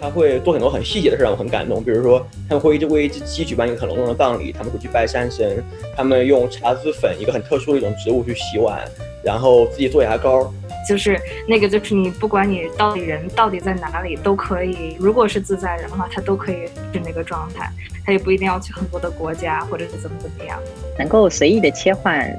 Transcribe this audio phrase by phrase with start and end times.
[0.00, 1.84] 他会做很多很细节的事，让我很感动。
[1.84, 5.62] 比如说，他们会为一只鸡举办一个很隆重的葬礼，他们会去拜山神，
[5.96, 8.82] 他们用茶籽粉一个很特殊的一种植物去洗碗，
[9.22, 10.52] 然后自己做牙膏。
[10.88, 14.96] 就是那个，就是你不管你到底人到底在哪里，都可以。
[14.98, 17.70] 如果是自在人的话，他都可以是那个状态，
[18.04, 20.58] 他也不一定要去很多的国家或者是怎么怎么样，
[20.98, 22.36] 能够随意的切换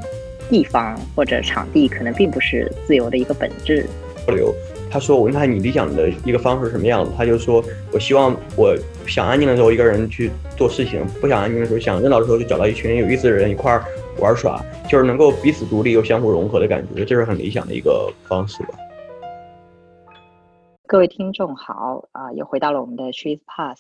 [0.49, 3.85] 地方或者场地，可能并不是自由的一个本质。
[4.27, 4.53] 留。
[4.91, 7.11] 他说：“我问他你理想的一个方式是什么样子？
[7.15, 7.63] 他就说：
[7.93, 8.75] 我希望我
[9.07, 13.85] 想安静的时候一个人去做事情，不想安静的时候想热闹的时候就找到一群有意思的人一块儿
[14.19, 18.71] 玩耍，就是能够彼此独立又相互融合的感觉，这是很理想的一个方式吧。”
[20.85, 23.79] 各位听众好啊，又回到了我们的 Trees Pass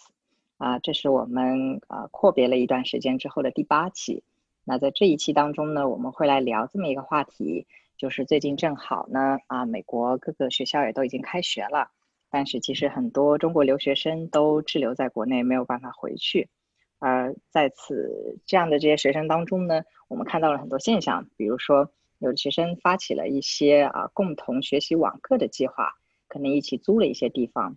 [0.59, 4.23] 啊，这是我们呃阔别了一段时间之后的第八期。
[4.63, 7.67] 那在这一期当中呢，我们会来聊这么一个话题。
[8.01, 11.91] 就是最近正好呢，啊，美国各个学校也都已经开学了，
[12.31, 16.49] 但是其实很多中国留学生都滞留在国内，没有办法回去。
[16.97, 25.93] 而在此这样的这些学生当中呢，我们看到了很多现象，比如说有的学生发起了一些啊共同学习网课的计划，
[26.27, 27.75] 可能一起租了一些地方；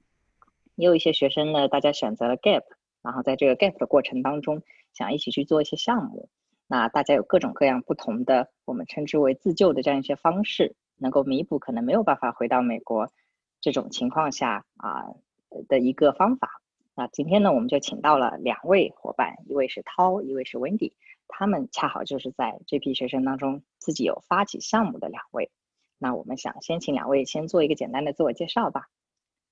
[0.75, 2.63] 也有一些学生呢，大家选择了 gap，
[3.03, 4.63] 然后在这个 gap 的过程当中，
[4.95, 6.31] 想一起去做一些项目。
[6.67, 13.13] 那大家有各种各样不同的，我们称之为自救的这样一些方式，能够弥补可能没有办法回到美国
[13.61, 15.05] 这种情况下啊
[15.69, 16.63] 的一个方法。
[16.95, 20.93] 那今天呢，我们就请到了两位伙伴，一位是涛，一位是 Wendy，
[21.29, 25.51] 他们恰好就是在这批学生当中自己有发起项目的两位。
[25.99, 28.89] 那我们想先请两位先做一个简单的自我介绍吧，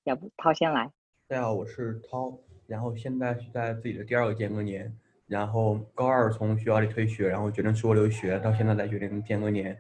[0.05, 0.93] 要不涛先来。
[1.29, 4.97] 大家好，我是涛，然后现在是在自己的第二个间隔年。
[5.33, 9.75] 然后高二从学校里退学，然后决定出国留学，到现在才决定间隔年。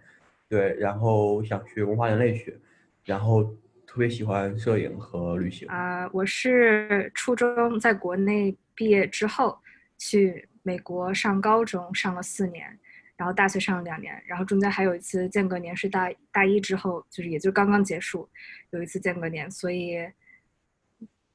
[0.48, 2.56] 对，然后想学文化人类学，
[3.04, 3.44] 然后
[3.86, 5.68] 特别喜欢摄影和旅行。
[5.68, 9.58] 啊，我是初中在国内毕业之后
[9.98, 12.66] 去美国上高中，上了四年，
[13.14, 18.26] 然后大学上了两年，然后中间还有一次间隔年是大大一之后，就是也就刚刚结束，
[18.70, 19.98] 有一次间隔年，所以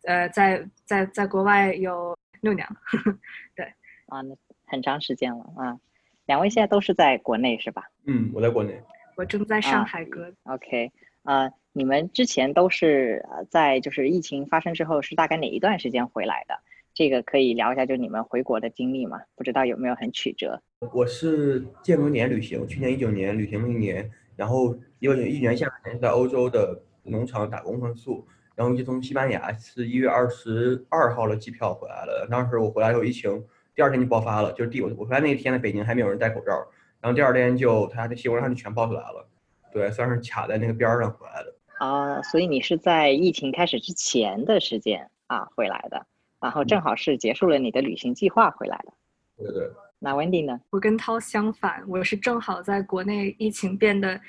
[0.05, 2.75] 呃，在在在国外有六年了，
[3.55, 3.71] 对。
[4.07, 4.35] 啊，那
[4.65, 5.79] 很长时间了啊！
[6.25, 7.83] 两位现在都是在国内是吧？
[8.05, 8.81] 嗯，我在国内，
[9.15, 10.33] 我正在上海哥。
[10.43, 10.91] OK，
[11.23, 16.59] 啊，你们之前都是呃在就是疫情发生之后是大概哪一段时间回来的？
[16.93, 19.21] 这个可以聊一下，就你们回国的经历吗？
[19.35, 20.61] 不知道有没有很曲折？
[20.93, 32.27] 我是间隔年旅行，去年一九年旅行了一年，然后因为一年下来是在欧洲的农场打工换宿，然后就从西班牙是一月二十二号的机票回来了。
[32.29, 33.43] 当时我回来后疫情。
[33.77, 36.51] 第二天就爆发了，就是第我我回来那一天呢北京还没有人戴口罩，
[36.99, 39.29] 然后第二天就他的新闻上就全爆出来了，
[39.71, 42.19] 对，算是卡在那个边儿上回来的啊。
[42.23, 46.07] 所以你是在疫情开始之前的时间啊回来的，
[46.41, 48.93] 然后正好是结束了你的旅行计划回来的。
[49.37, 49.69] 对对。
[49.99, 50.59] 那 Wendy 呢？
[50.71, 54.19] 我跟涛相反，我是正好在国内疫情变得。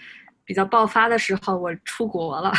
[0.48, 2.50] 比较爆发的时候，我出国了。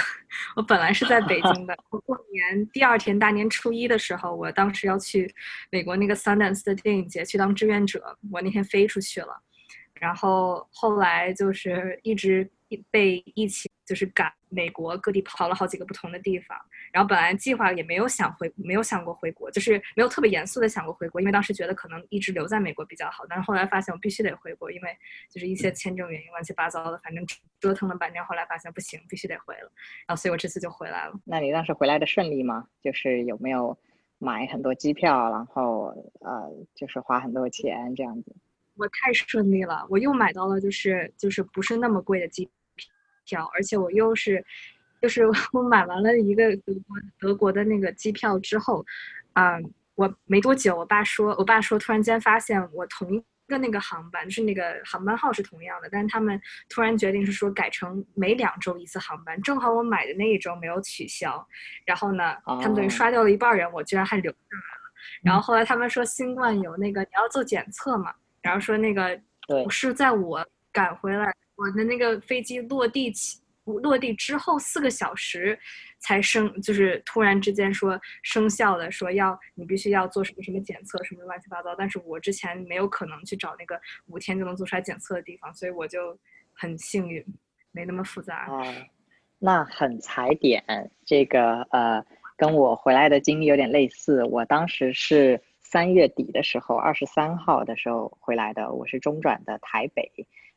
[0.55, 1.75] 我本来是在北京的。
[1.89, 5.33] 我过年第二天，大年初一的时候，我当时要去
[5.71, 8.15] 美国那个 Sundance 的电影节去当志愿者。
[8.31, 9.41] 我那天飞出去了，
[9.95, 12.47] 然后后来就是一直
[12.91, 13.69] 被疫情。
[13.85, 16.55] 就是赶美国各地跑了好几个不同的地方，
[16.91, 24.95] 然后本来计划也没有想回，没有想过回国，就是没有特别严肃的想过回国，因为当时觉得可能一直留在美国比较好，但是后来发现我必须得回国，因为
[25.27, 27.25] 就是一些签证原因乱七八糟的，反正
[27.59, 29.71] 折腾了半天，后来发现不行，必须得回了，
[30.05, 31.19] 然后所以我这次就回来了。
[31.25, 32.67] 那你当时回来的顺利吗？
[32.83, 33.75] 就是有没有
[34.19, 35.85] 买很多机票，然后
[36.19, 38.35] 呃，就是花很多钱这样子？
[38.75, 42.47] 我太顺利了，我又买到了就是就是不是那么贵的机。
[43.29, 44.43] 票，而且我又是，
[45.01, 45.23] 就是
[45.53, 48.83] 我买完了一个德国德国的那个机票之后，
[49.33, 49.59] 啊，
[49.95, 61.47] 我没多久，我爸说，我爸说，突然间发现我同一个那个航班，就是那个航班号是同样的，但是他们突然决定是说改成每两周一次航班，正好我买的那一周没有取消，
[61.85, 64.79] 然后呢，他们等于刷掉了一半人，我居然还留下来了。
[65.21, 69.19] 然后后来他们说新冠有那个你要做检测嘛，然后说那个
[69.69, 71.33] 是在我赶回来。
[71.59, 75.59] 我的那个飞机落地起落地之后四个小时
[75.99, 81.75] 才生，就是突然之间说生效的，说要你必须要做什么什么检测，什么乱七八糟。
[81.75, 86.17] 但是我之前没有可能去找那个五天就能做出来检测的地方，所以我就
[86.53, 87.23] 很幸运，
[87.71, 88.45] 没那么复杂。
[88.51, 88.63] 啊，
[89.37, 90.63] 那很踩点，
[91.05, 92.03] 这个呃，
[92.37, 94.23] 跟我回来的经历有点类似。
[94.23, 100.09] 我当时是三月底的时候，二十三号的时候回来的，我是中转的台北。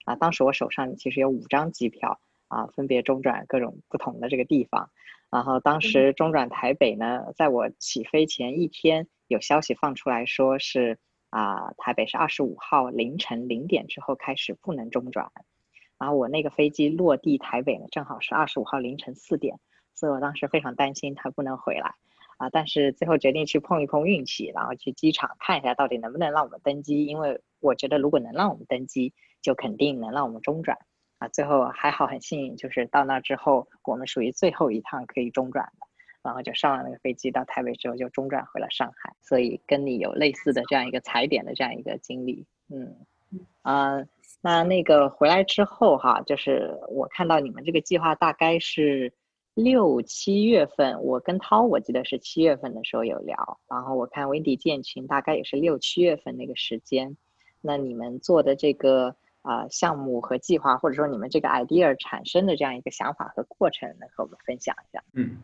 [0.04, 4.90] 啊，当时我手上其实有五张机票啊，分别中转各种不同的这个地方，
[5.30, 10.98] 然后当时中转台北呢，在我起飞前一天，有消息放出来说是
[11.30, 15.30] 啊，台北是二十五号凌晨零点之后开始不能中转。
[15.98, 19.60] 然后我那个飞机落地台北呢，正好是二十五号凌晨四点，
[19.94, 21.94] 所以我当时非常担心它不能回来
[22.38, 22.50] 啊。
[22.50, 30.78] 但是最后决定去碰一碰运气，然后去机场看一下到底能不能让我们登机，因为我觉得如果能让我们登机，就肯定能让我们中转。
[31.18, 35.86] 啊，最后还好，很幸运，就是到那之后，我们属于最后一趟可以中转的，
[36.20, 42.96] 然后就上了那个飞机到台北之后就中转回了上海，所以跟你有类似的这样一个踩点的这样一个经历，嗯，
[43.62, 44.04] 啊，
[44.40, 49.12] 那那个回来之后哈，就是我看到你们这个计划大概是
[49.54, 57.16] 六七月份，我跟涛我记得是七月份的时候有聊，然后我看 Wendy 建群大概也是六七月份那个时间，
[57.60, 59.14] 那你们做的这个。
[59.42, 65.02] 啊，项目和计划，或者说你们这个 idea 产生的这样一个想法和过程，能和我们分享一下？
[65.14, 65.36] 嗯，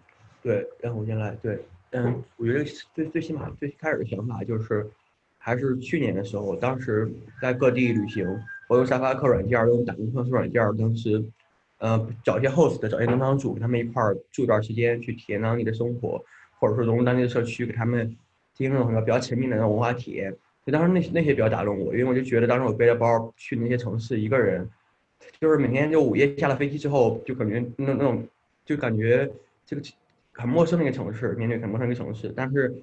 [0.43, 1.37] 对，然后我先来。
[1.43, 2.65] 对，嗯，我觉得
[2.95, 4.89] 最最起码最开始的想法就是，
[5.37, 7.13] 还是去年的时候，当时
[7.43, 8.25] 在各地旅行，
[8.69, 11.25] 我用沙发客软件，用打工客软件，当时，
[11.79, 16.25] 呃，找一些 host，找一些农场主，跟他们一块儿住一段时间，去体验当地的生活，
[16.61, 18.17] 或者说融入当地的社区，给他们
[18.55, 20.37] 提供那种比较全面的那种文化体验。
[20.71, 24.69] 当时那那些比较打动我，因为我就觉得当时我背着包去那些城市，一个人，
[25.41, 28.27] 就是每天就午夜下了飞机之后，就感觉那那种，
[28.65, 29.31] 就感觉
[29.65, 29.83] 这个
[30.33, 32.33] 很陌生的一个城市，面对很陌生的一个城市。
[32.37, 32.75] 但是，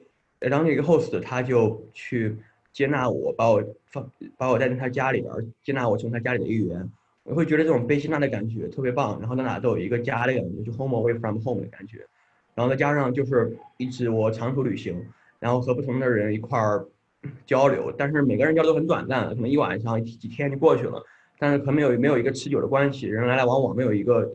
[0.50, 2.36] 当地一个 host 他就去
[2.72, 5.34] 接纳我，把我放把我带进他家里边，
[5.64, 6.90] 接纳我成为他家里的一员。
[7.24, 12.06] 我会觉得这种被接纳的感觉特别棒，然后到哪都有一个家的感觉，就 home away from home 的感觉。
[12.54, 15.06] 然后再加上就是一直我长途旅行，
[15.40, 16.86] 然后和不同的人一块儿。
[17.46, 21.04] 交流，但是每个人交流很短暂，可能一晚上、几天就过去了。
[21.38, 24.32] 但是可能没有没有一个持久的关系，人来来往往，没有一个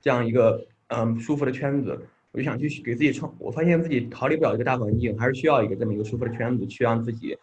[0.00, 1.98] 这样一个嗯舒服的圈子。
[2.32, 7.36] 我就想去给自己创，我发现自己逃离不了一个大环境，还是需要一个这么一个舒服的圈子，去让自己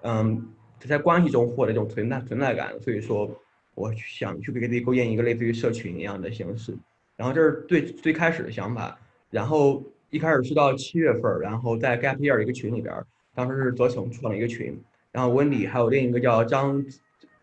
[0.00, 0.48] 嗯
[0.80, 2.72] 在关系中获得这种存在存在感。
[2.80, 3.30] 所以说，
[3.74, 6.76] 我想去给自己构建一个类似于社群一样的形式。
[7.16, 8.98] 然后这是最最开始的想法。
[9.30, 12.92] 然后一开始是到七月份，然后在 Gap Year 一个群里边。
[13.34, 14.78] 当时是泽成创了一个群，
[15.12, 16.84] 然后温迪还有另一个叫张，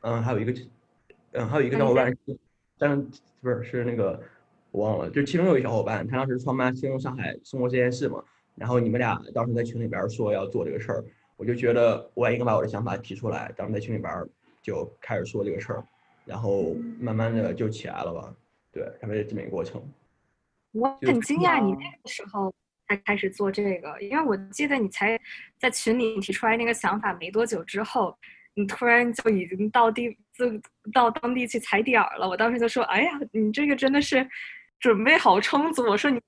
[0.01, 0.53] 嗯，还有一个，
[1.31, 2.15] 嗯，还有一个小伙伴，
[2.77, 3.05] 张
[3.41, 4.21] 不是是那个
[4.71, 8.23] 我忘了，就其中有一个小伙伴，他当时创办新荣上海生活实验室嘛，
[8.55, 11.03] 然后你们俩当时在群里边说要做这个事儿，
[11.35, 14.13] 我就觉得我也应该把我的想法提出来，当时在群里边
[14.61, 15.83] 就开始说这个事儿，
[16.25, 18.35] 然后慢慢的就起来了吧，
[18.71, 19.81] 对，大概这么一个过程。
[20.73, 22.53] 我很惊讶你那个时候。
[22.87, 25.19] 才开始做这个，因为我记得你才
[25.59, 28.17] 在群里提出来那个想法没多久之后，
[28.53, 30.45] 你突然就已经到地就
[30.93, 32.27] 到当地去踩点儿了。
[32.27, 34.25] 我当时就说：“哎呀，你这个真的是
[34.79, 36.25] 准备好充足。”我说：“你计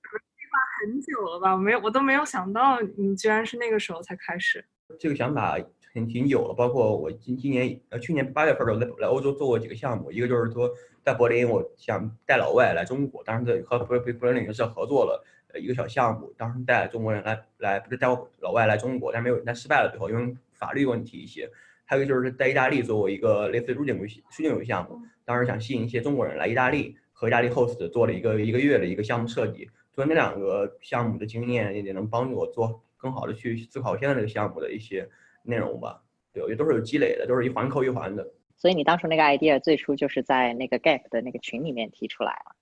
[0.52, 4.64] 划很久了吧？”没有，我都没有想到你居然是那个时候才开始。
[5.00, 5.58] 这个想法
[5.94, 10.70] 挺挺久了，包括我今今年呃去年八月份的时候来来欧洲做过几个项目，一个就是说
[11.04, 15.24] 在柏林，我想带老外来中国，当时和柏柏柏林旅行社合作了。
[15.54, 19.90] 呃，一个小项目，当时带中国人来来，不是带我老外来中国，但没有，但失败了。
[19.90, 21.50] 最后因为法律问题一些，
[21.86, 29.70] 还有一个就是在意大利做过一个类似入境游戏、出境游项目，当时想吸引一些中国人来意大利，和意大利 host 做了一个一个月的一个项目设计。
[29.92, 35.10] 所以那两个项目的经验也能帮助我做更好的去思考现在这个项目的一些
[35.44, 36.02] 内容吧。
[36.32, 38.26] 对，我觉得都是有积累的，都是一环扣一环的。
[38.56, 42.56] 所以你当初那个 idea 最初就是在那个 Gap 的那个群里面提出来了。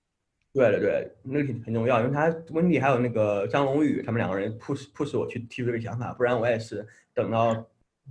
[0.58, 6.84] 对对对，那个挺很重要，因为他温迪还有那个张龙宇，他们两个人 push push 我去提出这个想法，不然我也是
[7.14, 7.64] 等到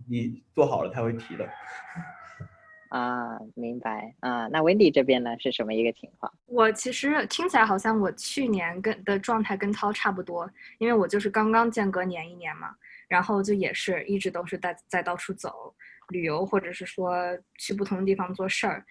[0.08, 1.46] 你做好了才会提的。
[2.90, 4.48] 啊，明白啊。
[4.48, 6.32] 那 Wendy 这边呢是什么一个情况？
[6.46, 12.74] 我其实听起来好像我去年跟的状态跟涛差不多，因为我就是刚刚间隔年一年嘛，
[13.10, 15.76] 然后就也是一直都是在在到处走
[16.10, 18.86] 旅游，或者是说去不同的地方做事儿。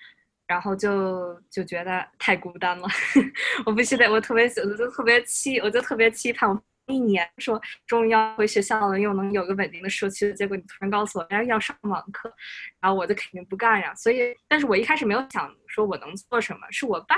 [0.47, 2.89] 然后就就觉得太孤单了，
[3.67, 10.33] 我必须得，我特别，我就特别期，我就特别期盼我一年说终于要回学校了，又能有个稳定的社区。
[10.35, 12.33] 结果你突然告诉我，哎，要上网课，
[12.81, 13.93] 然后我就肯定不干呀。
[13.97, 17.17] 所以，但是我一开始没有想说我能做什么，是我爸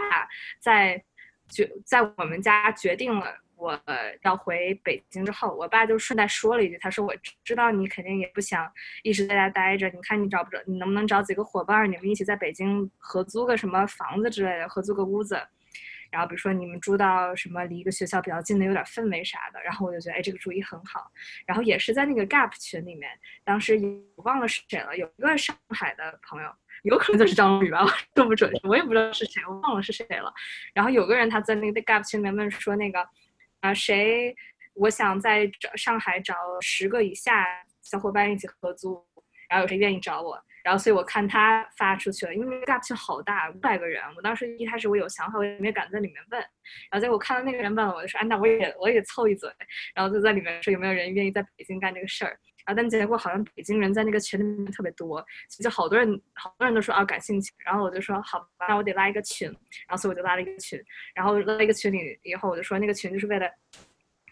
[0.58, 1.02] 在
[1.50, 3.26] 决在我们家决定了。
[3.58, 3.78] 我
[4.22, 7.12] 要回北京之后，我爸就顺带说了一句，他说：“我
[7.44, 8.72] 知道你肯定也不想
[9.02, 15.40] 一直在家待着，你看你找不着，你能不能找几个伙伴，你们一起在北京合租个什么房子之类的，合租个屋子，
[16.08, 21.10] 然后比如说你们住到什么离一个学校比较近的，有点氛围啥的。”然后我就觉得，哎，这个主意很好。
[21.44, 23.10] 然后也是在那个 Gap 群里面，
[23.42, 23.88] 当时也
[24.18, 26.48] 忘了是谁了，有一个上海的朋友，
[26.84, 27.84] 有可能就是张宇吧，
[28.14, 30.32] 说不准，我也不知道是谁，我忘了是谁了。
[30.72, 33.04] 然后有个人他在那个 Gap 群里面问说那个。
[33.60, 34.34] 啊，谁
[34.74, 37.46] 我想在找上海找十个以下
[37.82, 39.04] 小伙伴一起合租，
[39.48, 40.40] 然后有谁愿意找我？
[40.64, 44.02] 然后所以我看他发出去了，因为那个 gap 好大，五百个人。
[44.16, 46.40] 我当时一开始我有想法，我也没敢在里面问。
[46.90, 49.50] 然后结果看到那个人问了，我就说，哎，那我也我也凑一嘴，
[49.94, 52.38] 然后就在里面说有没有人愿意在北京干这个事儿。
[52.68, 57.50] 然后但结果好像北京人在那个群里面特别多，就好多人好多人都说啊感兴趣。
[57.64, 59.48] 然后我就说好吧，那我得拉一个群。
[59.48, 60.78] 然后所以我就拉了一个群，
[61.14, 63.48] 然后拉了一个群里以后，我就说那个群就是为了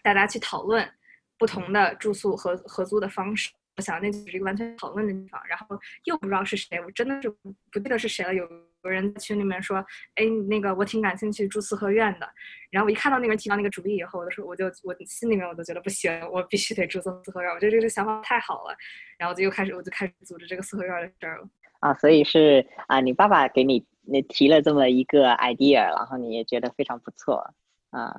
[0.03, 0.87] 大家去讨论
[1.35, 3.51] 不同的住宿和合租的方式。
[3.75, 7.29] 我想那就是一个完全讨论的地方，然后又不知道是谁，我真的是
[7.71, 8.35] 不记得是谁了。
[8.35, 8.47] 有
[8.87, 9.77] 有人在群里面说，
[10.15, 12.29] 哎，那个我挺感兴趣住四合院的。
[12.71, 17.51] 然后我一看到那个人提到那个主意以后，我就说，我就我心里面我都觉得不行，我必须得住四合院。
[17.51, 18.75] 我觉得这个想法太好了，
[19.17, 21.49] 然后就又开始我就开始组织这个四合院的事儿了。
[21.81, 27.53] 啊，所以是啊，你爸爸给你你提了这么一个 idea，然后你也觉得非常不错
[27.89, 28.15] 啊。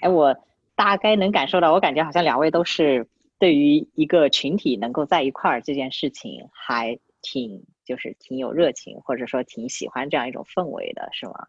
[0.00, 0.36] 哎，我
[0.76, 3.08] 大概能感受到，我感觉好像两位都是。
[3.38, 11.46] 对于一个群体能够在一块儿这件事情，还挺就是挺有热情，或者说挺喜欢这样一种氛围的，是吗？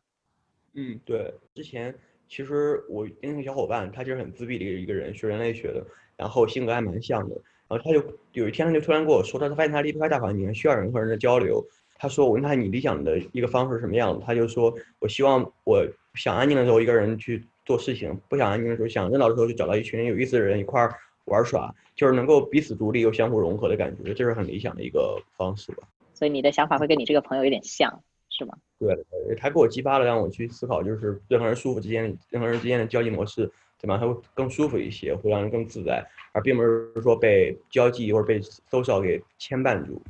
[0.76, 1.34] 嗯，对。
[1.54, 1.94] 之前
[2.28, 7.36] 其实我那个小伙伴，他就是很自闭的一个人，学人类学的，然后性格还蛮像的。
[7.68, 8.04] 然后他就
[8.34, 11.64] 有一天他就突然跟我说，他他发现他离不开大环境，需要人和人的交流。
[11.96, 20.94] 他说我问他你理想的一个方式是什么样子，他就说我希望我想安静的时候一个人去做事情，不想安静的时候想热闹的时候就找到一群有意思的人一块儿。
[21.26, 25.88] 玩耍就是能够彼此独立又相互融合的感觉，这是很理想的一个方式吧。
[26.14, 28.58] 所以你的想法会跟你这个朋友有点像，是吗？
[28.80, 28.96] 对，
[29.38, 40.02] 他给我激发了，让我去思考，就是任何人舒服之间，任何人之间的交际模式怎么样才会更舒服一些，会让人更自在，而并不是说被交际或者被 social 给牵绊住。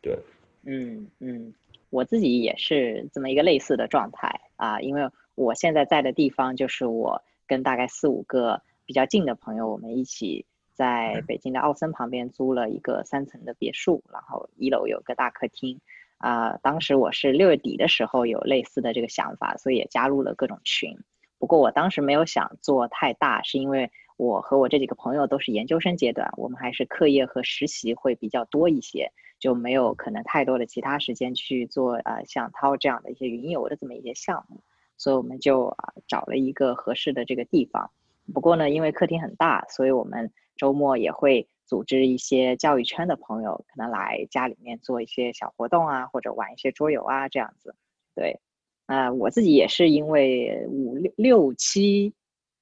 [0.00, 0.18] 对，
[0.64, 1.54] 嗯嗯，
[1.90, 8.60] 我自己也是这么一个类似的状态啊，因为我现在在的地方就是我跟大概四五个。
[8.88, 15.78] 比较近的朋友，我们一起在北京的奥森旁边租了一个三层的别墅，然后一楼有个大客厅。
[16.16, 20.96] 啊，当时我是六月底的时候有类似的这个想法，所以也加入了各种群。
[21.38, 34.62] 不过我当时没有想做太大，是因为我和我这几个朋友都是研究生阶段，我们还是课业和实习会比较多一些，就没有可能太多的其他时间去做啊像涛这样的一些云游的这么一些项目，
[34.96, 37.90] 所以我们就啊找了一个合适的这个地方。
[38.32, 47.74] 不过呢，因为客厅很大，所以我们周末也会组织一些教育圈的朋友，可能来家里面做一些小活动啊，或者玩一些桌游啊，这样子。
[48.14, 48.40] 对，
[48.86, 52.12] 啊，我自己也是因为五六六七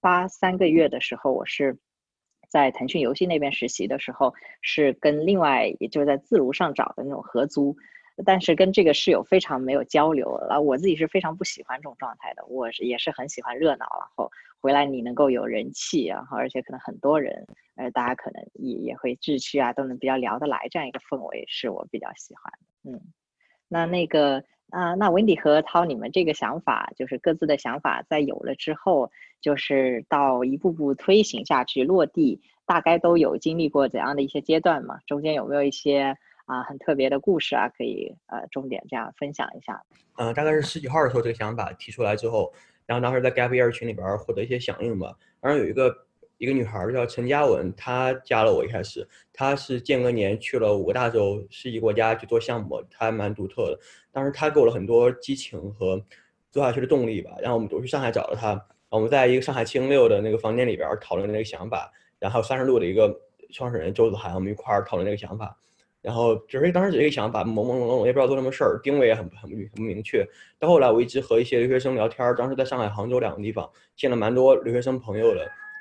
[0.00, 1.78] 八三个月的时候，我是
[2.48, 7.76] 在腾讯游戏那边实习的时候，是跟另外也就是在自如上找的那种合租。
[8.24, 12.44] 但是跟这个室友非常没有交流，然后我自己是非常不喜欢这种状态的。
[12.46, 22.90] 我是也是很喜欢热闹，然后回来你能够有人气，然后而且可能很多人，呃，大家可能也也会志趣啊，都能比较聊得来，这样一个氛围是我比较喜欢的。
[22.90, 23.00] 嗯，
[23.68, 29.10] 那那个啊，那 Wendy 和涛，你们这个想法就是各自的想法，在有了之后，
[29.42, 35.00] 就是到一步步推行下去落地，大概都有经历过怎样的一些阶段嘛？
[35.06, 36.16] 中间有没有一些？
[36.46, 39.80] 啊，很特别的故事啊，可以呃重点这样分享一下。
[40.16, 42.52] 嗯，大概是十几号的时候，这个想法提出来之后，
[42.86, 45.14] 然后当时在 Gap Year 群里边获得一些响应吧。
[45.40, 45.94] 然后有一个
[46.38, 48.64] 一个女孩叫陈嘉文，她加了我。
[48.64, 53.80] 一开始她是间隔年去了五个大洲十几国家去做项目，她还蛮独特的。
[54.12, 56.00] 当时她给我了很多激情和
[56.50, 57.32] 做下去的动力吧。
[57.40, 61.92] 然后我们都去上海找了她，我们在一个上海七零六的那个房间里边讨论那个想法。
[62.18, 63.14] 然后三十路的一个
[63.52, 65.58] 创始人周子涵，我们一块儿讨论这个想法。
[66.06, 70.24] 然后只是当时只是想把，朦朦胧胧，也不知道做什么事儿，定位也很很不很不明确。
[70.56, 75.40] 到后来，我一直和一些留学生聊天，当时在上海、杭州两个地方见了蛮多留学生朋友的。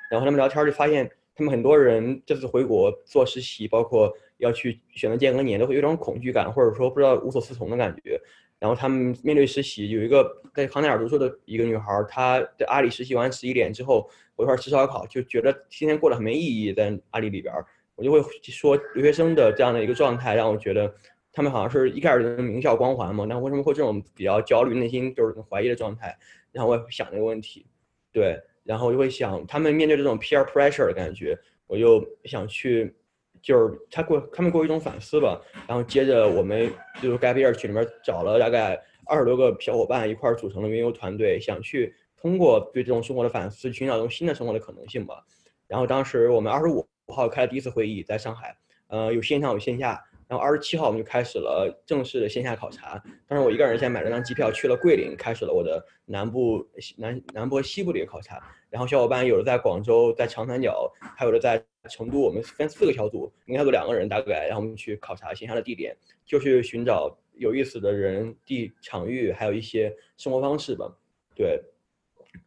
[0.10, 8.20] 然后他们聊天就发现，他们很多人这次回国做实习，包括要去选择间隔年，都会有一种恐惧感，或者说不知道无所适从的感觉。
[8.58, 17.64] 然后他们面对实习，有一个在康奈尔读书的一个女孩，她在阿里实习完十一点之后，我一块吃烧烤，就觉得今天过得很没意义，在阿里里边儿。
[17.96, 20.94] 我就会说留学生的这样的一个状态，让我觉得
[21.32, 26.18] 他们好像是一开始的名校光环嘛，那为什么会这种比较焦虑、内心就是怀疑的状态？
[26.52, 27.66] 然后我也会想这个问题，
[28.12, 31.38] 对，然后我就会想他们面对这种 peer pressure 的感觉，
[31.68, 32.94] 我就想去，
[33.42, 35.42] 就是他过他们过一种反思吧。
[35.68, 36.70] 然后接着我们
[37.02, 45.24] 就是 gap year 群里面找了大概二十多个小伙伴一块儿组成了云游团队，想去通过对这种生活的反思，寻找一种新的生活的可能性吧。
[45.68, 46.86] 然后当时我们二十五。
[47.08, 48.56] 五号开了第一次会议，在上海，
[48.88, 53.02] 呃，有线上有线下，然后二十七号我们就开始了正式的线下考察。
[53.28, 58.42] 当时我一个人先买了张机票去了桂林，开始了我的南部、南南部和西部的一个考察。
[58.70, 62.20] 然后小伙伴有的在广州，在长三角，还有的在成都。
[62.20, 65.96] 我们分四个小组，每个小组两个人大概，然后我们去考察线下的地点，
[66.26, 70.92] 就是寻找有意思的人、地、场域，还有一些生活方式吧。
[71.36, 71.62] 对，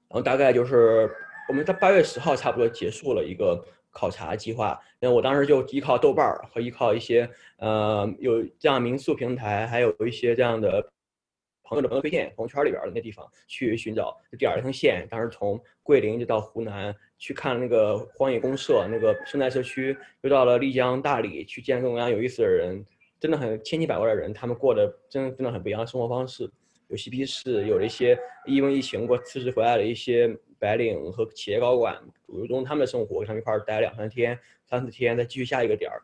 [0.08, 1.08] 然后大概就是
[1.48, 3.64] 我们在八月十号差不多结束了一个。
[3.90, 7.28] 考察计划，那我当时就依靠豆瓣儿和依靠一些
[7.58, 10.80] 呃有这样民宿平台，还有一些这样的
[11.64, 15.06] 朋友的朋友推荐，朋友圈里边的那地方去寻找第二条线。
[15.10, 22.84] 当时从桂林就到湖南去看那个荒野公社那个生态社区，又到了丽江、大理去见各种各样有意思的人，
[23.18, 26.50] 真的很千奇百怪的人，他们过的真真的很不一样的生活方式，
[26.88, 30.36] 有嬉皮士，有了一些因为疫情过辞职回来的一些。
[30.60, 36.02] 白领和企业高管，主动他们的生活，他们一块儿待两三天、三四天，再继续下一个点儿，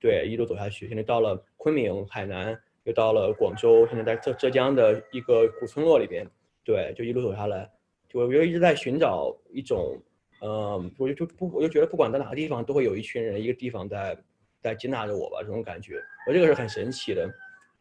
[0.00, 0.88] 对，一路走下去。
[0.88, 6.28] 现在到了昆明、海南，又到了广州，现在在浙浙江的一个古村落里边，
[6.64, 7.70] 对，就一路走下来，
[8.08, 9.96] 就我觉得一直在寻找一种，
[10.40, 14.18] 嗯，我就就不，我就觉得不管在哪个地方，都会有一群人，一个地方在
[14.60, 15.94] 在接纳着我吧，这种感觉，
[16.26, 17.32] 我这个是很神奇的，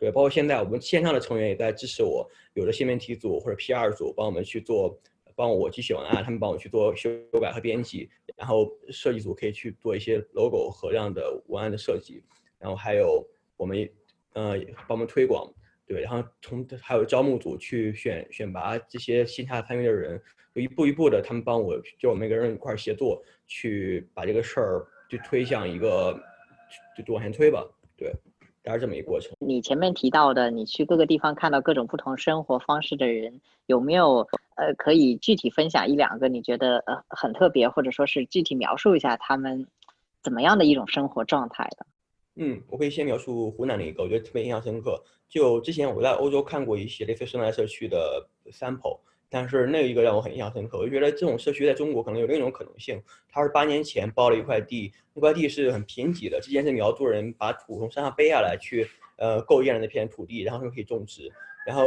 [0.01, 4.99] 对，包括现在我们线上的成员也在支持我，有的新媒体组或者 PR 组帮我们去做。
[5.33, 7.09] 帮我去写文案，他们帮我去做修
[7.41, 12.21] 改和编辑，然后设计组可以去做一些 logo 和这样的文案的设计，
[12.59, 13.89] 然后还有我们，
[14.33, 15.51] 呃，帮我们推广，
[15.87, 20.21] 对，然后从还有招募组去选选拔这些线下参与的人，
[20.53, 26.13] 就一步一步的，他们帮我就我们每个人一块协作，去把这个事儿就推向一个，
[26.95, 27.65] 就就往前推吧，
[27.97, 28.13] 对，
[28.63, 29.31] 大概这么一个过程。
[29.39, 34.27] 你前面提到的，你去各个地方看到各种不同生活方式的人，有没有？
[34.55, 39.65] 呃，可以具体分享一两个你觉得呃很特别，或者说是具体描述一下他们
[40.21, 41.85] 怎么样的一种生活状态的？
[42.35, 45.01] 嗯，我可以先描述湖南的一个，我觉得特别印象深刻。
[45.27, 48.99] 就之前我在欧洲看过一些类似生态社区的 sample，
[49.31, 50.77] 但是那一个让我很印象深刻。
[50.77, 53.01] 我就觉得这种社区在中国可能有另一种可能性。
[53.29, 58.85] 他是八年前包了一块地，那块地是很贫瘠的，之前是苗族人把土从山上背下来去
[59.17, 61.31] 呃构建了那片土地，然后就可以种植。
[61.65, 61.85] 然后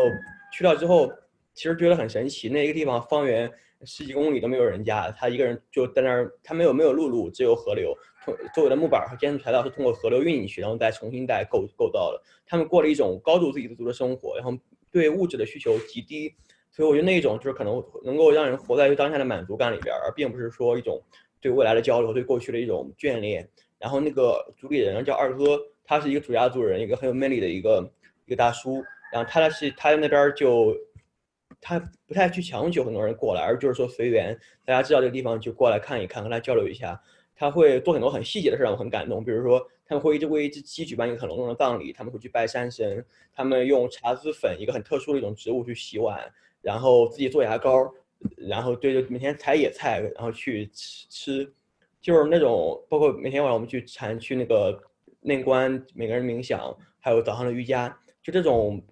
[0.51, 1.13] 去到之后。
[1.57, 3.49] 其实觉得很神奇，那一个地方方圆
[3.85, 12.21] 十几公里都没有人家，他一个人就在那儿，他没有没有陆路，只有河流，通周围的木板和建筑材料是通过河流运进去，然后再重新再构构造的。
[12.45, 14.53] 他们过了一种高度自给自足的生活，然后
[14.91, 16.35] 对物质的需求极低，
[16.75, 21.01] 所以我觉得那一种就是可能能够让人活在当下的满足感里边，而并不是说一种
[21.41, 23.49] 对未来的交流，对过去的一种眷恋。
[23.79, 27.89] 然后那个主理人叫二哥，他是一个土家族人，一个很有魅力的一个
[28.27, 28.83] 一个大叔，
[29.13, 30.77] 然后他那是他那边就。
[31.67, 37.01] 他不太去强求很多人过来，而就是说随缘，大家知道这个地方就过来看一看，和他交流一下。
[37.35, 39.25] 他会做很多很细节的事，让我很感动。
[39.25, 43.03] 比如说，他们会一直为一只鸡举办一个很隆重的葬礼，他们会去拜山神，
[43.35, 46.21] 他们用茶籽粉一个很特殊的一种植物去洗碗，
[46.65, 47.93] 然后自己做牙膏，
[48.37, 51.55] 然后对着每天采野菜，然后去吃吃，
[52.01, 54.77] 就是那种包括每天晚上我们去禅去那个
[55.21, 58.83] 内观，每个人冥想，还有早上的瑜伽，就这种。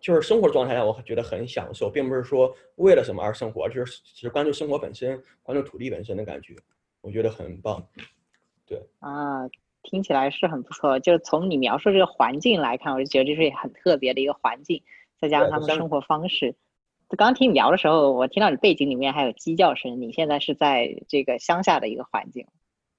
[0.00, 6.54] 就是生活状态让我觉得很享受，并不是说为了什么而生活，就是只是关注生活本身，关注土地本身的感觉，
[7.00, 7.84] 我觉得很棒。
[8.64, 9.48] 对啊，
[9.82, 11.00] 听起来是很不错。
[11.00, 14.80] 就是从你描述这个环境来看，我就觉得这是很特别的一个环境，
[15.20, 16.54] 再加上他们生活方式。
[17.16, 19.98] 刚刚听你聊的时候，我听到你背景里面还有鸡叫声。
[19.98, 22.46] 你现在是在这个乡下的一个环境。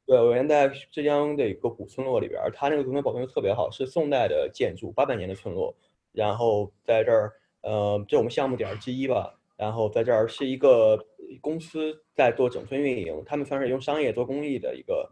[0.07, 5.75] 对，我原在浙江的一个古村落里边，它那个村落保存的特别好，是宋代的建筑，八百年的村落。
[6.11, 9.39] 然后在这儿，呃，这我们项目点之一吧。
[9.55, 10.97] 然后在这儿是一个
[11.39, 15.07] 公司在做整村运营，他们算是用商业做公益的一个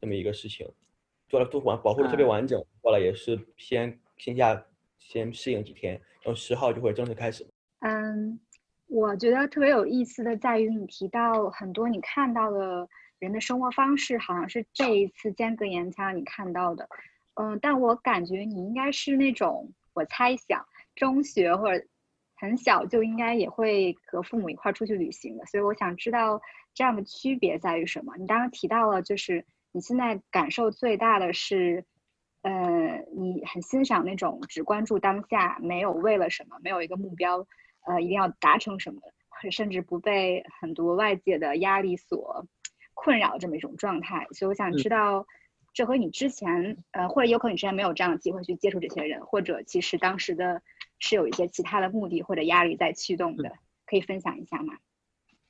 [0.00, 0.68] 这么一个事情，
[1.28, 2.64] 做了做完保护的特别完整。
[2.80, 4.64] 过来也是先线下
[4.98, 7.44] 先适应几天，然后十号就会正式开始。
[7.88, 8.40] 嗯，
[8.88, 12.88] 我觉得特别有意思的在于你提到很多你看到的
[13.20, 16.88] 人的生活方式，好像是这一次间隔年才让你看到的。
[17.34, 19.72] 嗯，但我感觉你应该是那种。
[19.94, 21.82] 我猜想，中学或者
[22.34, 26.42] 很小就应该也会和父母一块儿出去旅行的，所以我想知道
[26.74, 28.14] 这样的区别在于什么？
[28.18, 31.84] 你刚刚提到了，就是你现在感受最大的是，
[32.42, 37.46] 呃，你很欣赏那种只关注当下，没有为了什么，没有一个目标，
[37.86, 39.00] 呃，一定要达成什么，
[39.50, 42.46] 甚至不被很多外界的压力所
[42.94, 44.26] 困扰这么一种状态。
[44.32, 45.26] 所以我想知道。
[45.74, 50.62] 这和你之前，呃，或者有可能你之前没有这样的机会去接触这些人，或者其实当时的
[51.00, 53.52] 是有一些其他的目的或者压力在驱动的，
[53.84, 54.72] 可以分享一下吗？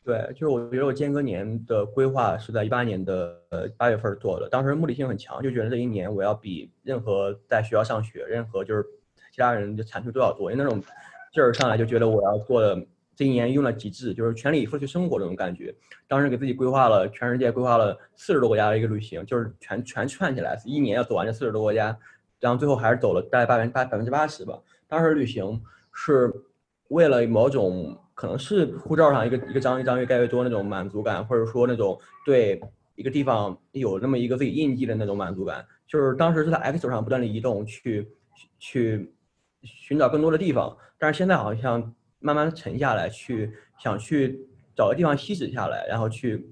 [0.03, 8.85] 对，就是我觉得我间隔年的规划是在一八年的呃八月份做的，当时目的性很强，就觉得这一年我要比任何在学校上学，任何就是
[9.31, 10.83] 其他人的产出都要多，因为那种
[11.37, 15.73] 劲儿上来就觉得我要做的这一年用了极致，就是全力以赴去生活这种感觉。
[16.09, 21.97] 当时给自己规划了全世界规划了四十多国家的一个旅行，就是全全串起来，一年要走完这四十多国家，
[22.41, 24.59] 然后最后还是走了大概百分八百分之八十吧。
[24.89, 26.33] 当时旅行是
[26.89, 27.97] 为了某种。
[28.17, 32.59] 可能是护照上一个一个章一张越盖越多那种满足感，或者说那种对
[32.95, 38.09] 一个地方有那么一个自己印记的那种满足感，就是当时是在 X 轴上不断的移动去
[38.59, 39.15] 去
[39.63, 46.49] 寻找更多的地方，但是现在好像慢慢沉下来，去想去找个地方吸止下来，然后去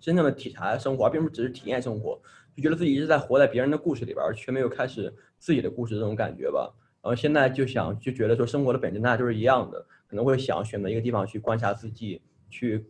[0.00, 2.20] 真正的体察生活，并不只是体验生活，
[2.56, 6.72] 就觉得自己一直在活在别人的故事里边，却没有开始自己的故事这种感觉吧。
[7.02, 9.86] 然后现在就想就觉得说生活的本质那就是一样的。
[10.06, 12.84] 可能会想选择一个地方去观察自己，去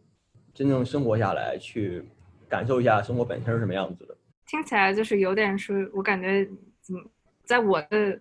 [0.53, 2.05] 真正生活下来，去
[2.48, 4.16] 感受一下生活本身是什么样子的。
[4.44, 6.42] 听起来就是有点是，我感觉，
[6.88, 7.09] 嗯，
[7.44, 8.20] 在我的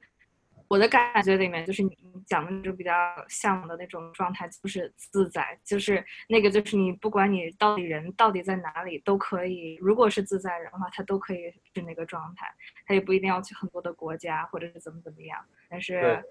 [0.71, 2.93] 我的感觉里面，就是你讲的那种比较
[3.27, 12.47] 向往的那种状态，就是自在，就是那个就是你不管你到底人到底在哪里都可以，如果是自在人的话，他都可以是那个状态，
[12.85, 16.23] 他也不一定要去很多的国家或者是怎么怎么样，但是。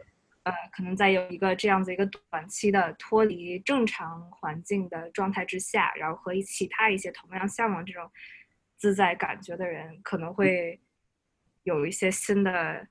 [0.43, 8.11] 呃，可能在有一个这样子一个短期的脱离正常环境的状态之下，然后和其他一些同样向往这种
[8.79, 10.81] 自在感觉的人，可能会
[11.65, 12.89] 有一些新的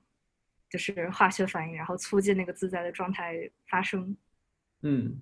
[0.70, 4.16] 就是化学反应，然后促进那个自在的状态发生。
[4.82, 5.20] 嗯，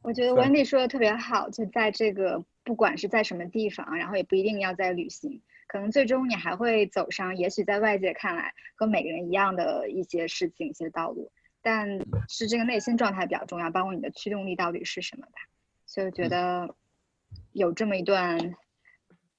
[0.00, 11.30] 我觉得 Wendy 说的特别好，就在这个不管是在什么地方，然后也不一定要在旅行，可能最终你还会走上，也许在外界看来和每个人一样的一些事情、一些道路。
[11.60, 15.32] 但是这个内心状态比较重要，包括你的驱动力到底是什么吧。
[15.84, 16.74] 所以我觉得
[17.52, 18.56] 有这么一段，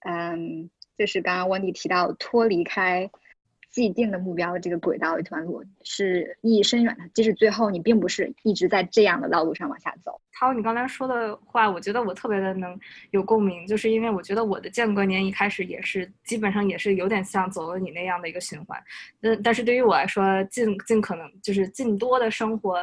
[0.01, 3.09] 嗯，就是刚刚温迪提到脱离开。
[3.75, 10.17] 既定的目标的这个轨道一段路是意义深远的，即使最后你并不是一直在这样的道路上往下走。
[10.31, 12.79] 涛，你刚才说的话，我觉得我特别的能
[13.11, 18.81] 有共鸣，就是因为我觉得我的间隔年一开始也是基本上也是有点像走了你那样的一个循环。
[19.19, 22.77] 但但是对于我来说，尽尽可能就是尽多的生活，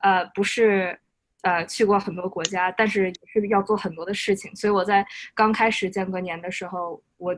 [0.00, 0.98] 呃，不是
[1.40, 4.54] 呃去过很多国家，但是也是要做很多的事情。
[4.54, 7.34] 所以我在刚开始间隔年的时候，我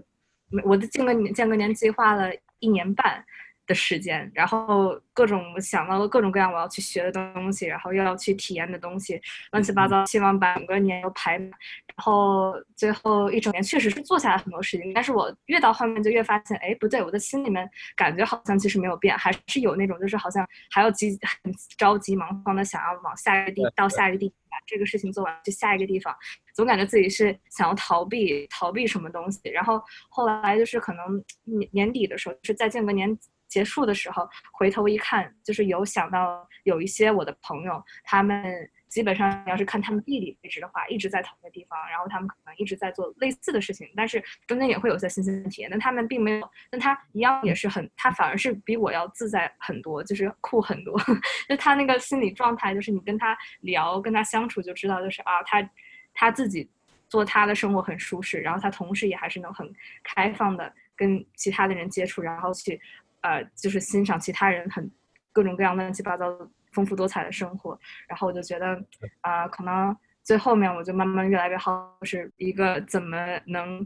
[0.65, 2.33] 我的间隔年间隔年计划了。
[2.59, 3.25] 一年半
[3.67, 11.51] 的时间，然后各种想到了各种各样我要去学的东西，然后又要去体验的东西，乱七八糟，希望把整个年都排满。
[11.97, 26.15] 然后最后一整年确实是做下来很多事情，但是我越到后面就越发现，哎，不对，我的心里面感觉好像其实没有变，还是有那种就是好像还要急很着急忙慌的想要往下一个地到下一个地把这个事情做完去下一个地方，
[26.55, 29.41] 总感觉自己是想要逃避逃避什么东西。
[29.49, 33.19] 然后后来就是可能年年底的时候，是再间隔年。
[33.49, 45.71] 结束的时候，回头一看，就是有想到有一些我的朋友，他们基本上要是看他们地理位置的话，一直在同一个地方，然后他们可能一直在做类似的事情，但是中间也会有些新鲜体验。
[45.71, 50.99] 但他们并没有，但他一样也是很，他反而是比我要自在很多，就是酷很多。
[51.49, 55.71] 就他那个心理状态，就是你跟他聊、跟他相处就知道，就是啊，他
[56.15, 56.69] 他自己
[57.09, 59.71] 做他的生活很舒适，然后他同时也还是能很
[60.03, 62.81] 开放的跟其他的人接触，然后去。
[63.27, 64.89] 呃，就是欣赏其他人很
[65.33, 66.25] 各种各样乱七八糟、
[66.71, 68.81] 丰富多彩的生活，然后我就觉得，
[69.21, 73.85] 啊，可能最后面我就慢慢越来越好，是一个怎么能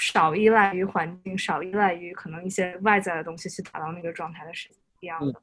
[0.00, 5.40] 少依赖于环境，少依赖于可能一些外在的东西去达到那个状态的是一样的。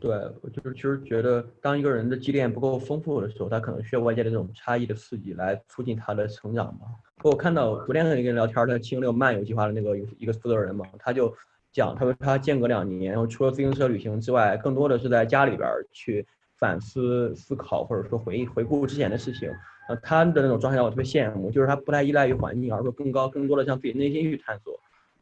[0.00, 6.88] 对，对我就是其实觉得，当一个人的积淀不够丰富的时候，他可能需要外界的这种差异的刺激来促进他的成长嘛。
[7.22, 11.32] 我看到昨天跟一个人聊天，他经历了漫游计划的那个一个负责人嘛，他就。
[11.76, 19.50] 讲，他说他间隔两年，然后除了自行车旅行之外，更多的是在家里边去反思、思考，或者说回忆、回顾之前的事情。
[19.86, 24.72] 呃，他的那种状态让我特别羡慕，就是他不太依赖于环境，而是说更高、更多的向自己内心去探索。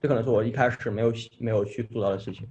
[0.00, 2.46] 这可能是我一开始没有没有去做到的事情。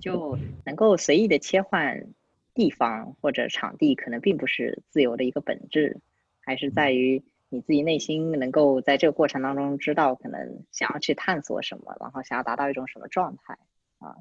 [0.00, 0.34] 就
[0.64, 2.08] 能够随意的切换
[2.54, 5.98] 地方或者场地，可能并不是自由的一个本质，
[6.40, 7.22] 还是在于。
[7.52, 13.58] 你自己内心能够在这个过程当中知道，可能想要去探索什么，然后想要达到一种什么状态
[13.98, 14.16] 啊？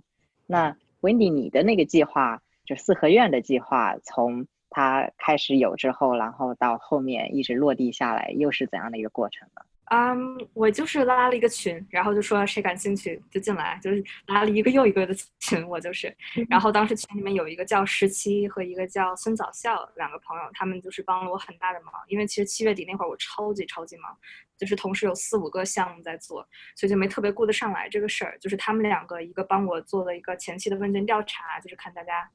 [0.46, 9.62] 那 Wendy，你的那个计划，就四合院的计划，从它开始有之后，然后到后面一直落地下来，又是怎样的一个过程呢？
[9.94, 16.16] 嗯，我就是拉了一个群，然后就说谁感兴趣就进来，就是拉了一个又一个的 群，我就是。
[16.50, 24.18] 然后当时群里面有一个叫十七和一个叫孙早笑两个朋友，他们就是帮了我很大的忙，因为其实七月底那会儿我超级超级忙，
[24.58, 28.38] 就是同时有四五个项目在做，所以就没特别顾得上来这个事儿。
[28.40, 32.26] 就是他们两个，一个帮我做了一个前期的问卷调查，就是看大家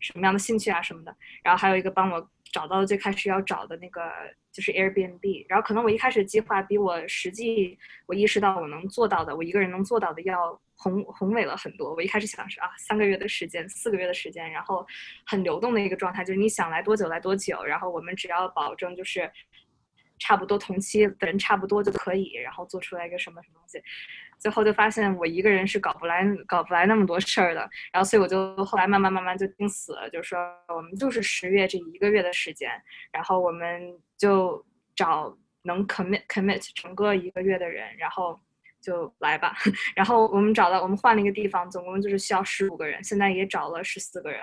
[0.00, 4.12] 什么样的兴趣啊什么的，然后还有一个帮我找到最开始要找的那个。
[4.52, 11.94] 就是 Airbnb，然后可能我一开始计划比我实际我意识到我能做到的，我一个人能做到的要宏宏伟了很多。
[11.94, 14.86] 我一开始想是啊，三个月的时间，四个月的时间，然后
[15.24, 19.20] 很流动的一个状态，就是你想来多久来多久，然后我们只要保证就是
[20.18, 23.82] 差不多同期的人差不多就可以，然后做出来一个什么什么东西。
[24.38, 27.60] 最后就发现我一个人是搞不来搞不来那么多事儿的，
[27.92, 32.70] 然后所以我就后来慢慢慢慢就定死了，就是说我们就是十月这一个月的时间，
[33.12, 33.80] 然后我们
[34.16, 34.64] 就
[34.96, 38.38] 找能 commit commit 整个一个月的人，然后。
[38.82, 39.54] 就来吧，
[39.94, 44.40] 然后我们找到，我们换了一个地方，总共就是需要十五个人，现在也找了十四个人。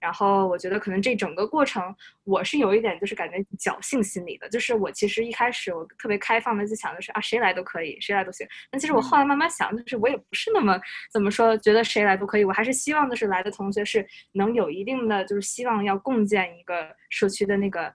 [0.00, 8.46] 然后我觉得可能这整个过程，我是有一点就是感觉侥幸心理的，就是我其实一开始我特别开放的就想的是啊，谁来都可以，谁来都行。
[8.70, 10.80] 但其实我后来慢慢想，就是我也不是那么
[11.12, 17.92] 怎么说，觉得谁来都可以，我还是希望的是来的同学是能有一定的就是希望要共建一个社区的那个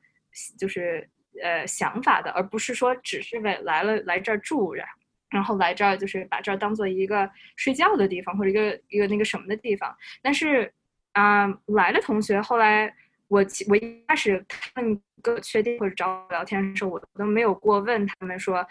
[0.60, 1.10] 就是
[1.41, 4.93] 呃想法的，而不是说只是为来了来这儿住然后。
[5.29, 9.93] 然后来这儿就是把这儿当做一个睡觉的地方，或者一个一个那个什么的地方。
[10.21, 10.71] 但是，
[11.13, 12.93] 啊，来的同学后来
[13.27, 18.65] 我我一开始他们跟我确定或者找我聊天的时候，我都没有过问他们说，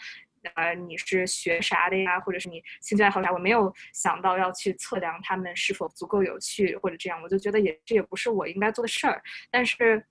[0.55, 3.33] 呃，你是学啥的呀，或者是你兴趣爱好啥？
[3.33, 9.21] 我没有想到要去测量他们是否足够有趣或者这样，我就觉得也这也不是我应该做的事儿。
[9.51, 10.05] 但是。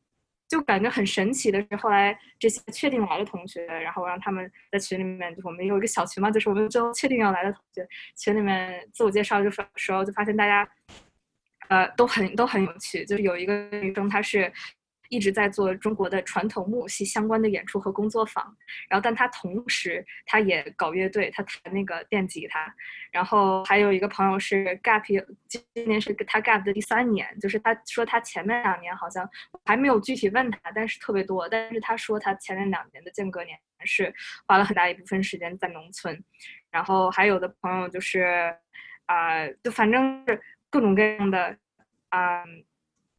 [0.48, 10.70] 就感觉很神奇的是，后来这些确定来的同学，然后让他们在群里面，就我们有一个小群嘛，就是我们最后确定要来的同学，群里面自我介绍就时候，就发现大家，
[11.70, 13.06] 呃，都很都很有趣。
[13.06, 14.52] 就是有一个女生，她是。
[15.14, 18.44] 一直在做中国的传统木偶戏相关的演出和工作坊，
[18.90, 22.74] 然后但他同时他也搞乐队，他弹那个电吉他，
[23.12, 25.04] 然后还有一个朋友是 gap，
[25.48, 29.30] 今年是他 gap 的第三年，就是他说他前面两年好像
[29.66, 34.12] 还没有具体问他，但是特别多，但是他说他前面两年的间隔年是
[34.48, 36.20] 花了很大一部分时间在农村，
[36.72, 38.52] 然后还有的朋友就是
[39.06, 41.56] 啊，就反正是各种各样的
[42.10, 42.44] 啊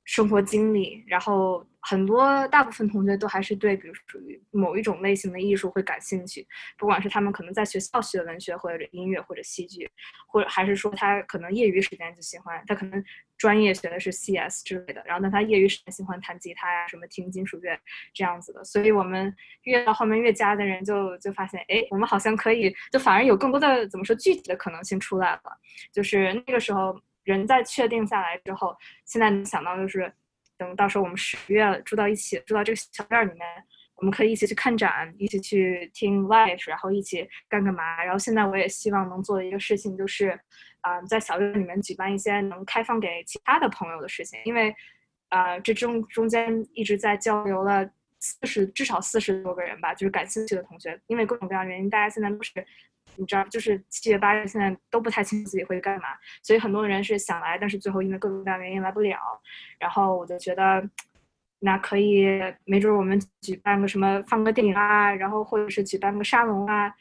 [0.05, 1.65] 生活经历，然后。
[1.87, 6.47] 很多大部分同学都还是对，比如属于某一种类型的艺术会感兴趣，
[6.79, 9.87] 不管是他们可能在学校学文学或者音乐或者戏剧，
[10.27, 13.05] 或者还是说他可能业余时间就喜欢，他可能
[13.37, 17.79] 专业学的是 CS 之类的，然后但他业余时间喜欢弹吉他呀，什么听金属乐
[18.15, 18.65] 这样子的。
[18.65, 25.43] 所以我们越到后面越加的人就就发现，哎，我们好像可以，就反而有更多的怎么说具体的可能性出来了。
[25.93, 30.11] 就是那个时候人在确定下来之后，现在能想到就是。
[30.57, 33.41] 等到时候我们十月住到一起，住到这个小院里面，
[33.97, 38.03] 我们可以一起去看展，一起去听 live，然后一起干干嘛？
[38.05, 40.39] 然后现在我也希望能做的一个事情就是，
[40.81, 44.75] 啊，在小院里面举办一些能开放给其他的朋友的事情，因为，
[45.29, 47.89] 啊，这中中间一直在交流了
[48.21, 52.53] 四十至少四十多个人吧，就是感兴趣的同学，因为各种各样原因，大家现在都是。
[53.17, 56.09] 你知道，就是七月八月，现在都不太清楚自己会干嘛，
[56.43, 59.19] 所以很多人是想来，但是最后因为各种各样原因来不了。
[59.79, 60.83] 然后我就觉得，
[61.61, 62.27] 那可以，
[62.65, 66.93] 没准我们举办个什么，放个电影啊，然后或者是举办个沙龙啊，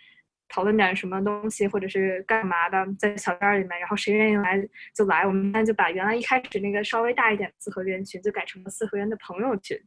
[0.47, 4.57] 讨论点什么东西，或者是干嘛的，在小院里面，然后谁愿意来
[4.95, 5.25] 就来。
[5.25, 9.77] 我们那就把原来一开始那个稍微大一点的四合院群，就改成了四合院的朋友群。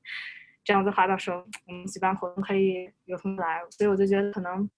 [0.64, 4.68] 这样的话，到时候我们举办活动可以有同学来，所以我就觉得可能。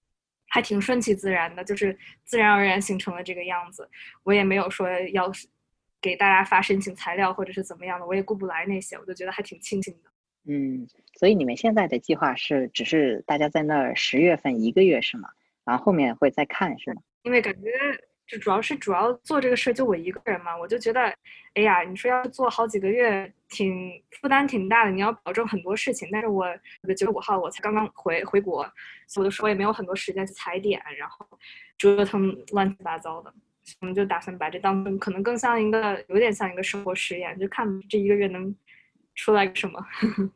[0.49, 3.89] 还挺顺其自然的，就是自然而然形成了这个样子。
[4.23, 5.31] 我也没有说要
[6.01, 10.11] 给大家发申请材料或者是怎么样的，我也顾不来那些，我就觉得还挺庆幸的。
[10.45, 15.29] 嗯，所以你们现在的计划是，只是大家在那儿十月份一个月是吗？
[15.65, 17.03] 然后后面会再看是吗？
[17.23, 17.71] 因为感觉。
[18.29, 21.01] 就主要是主要做这个事就我一个人嘛，我就觉得，
[21.55, 26.09] 哎呀，你说要做好几个月，挺负担挺大的，你要保证很多事情。
[26.13, 26.47] 但是我
[26.97, 28.63] 九月五号我才刚刚回回国，
[29.07, 31.27] 所以我就说也没有很多时间去踩点，然后
[31.77, 33.33] 折腾乱七八糟的。
[33.81, 38.55] 我们就打算把这当成可能更像一个有点像一个生活实验，就看这一个月能
[39.15, 39.79] 出来什么。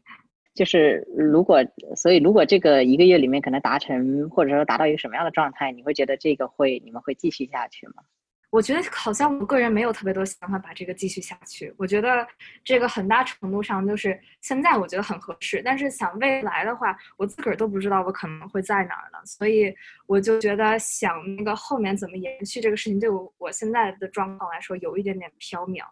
[0.54, 1.64] 就是如果，
[1.96, 8.02] 所以如果这个一个月里面可能达成，或者说达到一个什么样的状态，你会觉得这个会你们会继续下去吗？
[8.52, 11.74] 我觉得好像我个人没有特别多想法把这个继续下去。
[11.78, 12.28] 我觉得
[12.62, 19.18] 这个很大程度上就是现在我觉得很合适，但是想未来的话，我自个儿都不知道我可能会在哪儿呢。
[19.24, 19.74] 所以
[20.06, 25.82] 我就觉得想那个后面怎么延续这个事情，对我我现在的状况来说有一点点缥缈。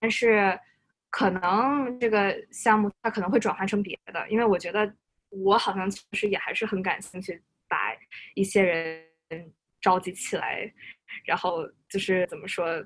[0.00, 0.58] 但是
[1.10, 4.90] 可能这个项目它可能会转换成别的，因为我觉得
[5.28, 7.92] 我好像其实也还是很感兴趣，把
[8.34, 9.04] 一些人
[9.82, 10.72] 召集起来。
[11.24, 12.84] 然后就是怎么说，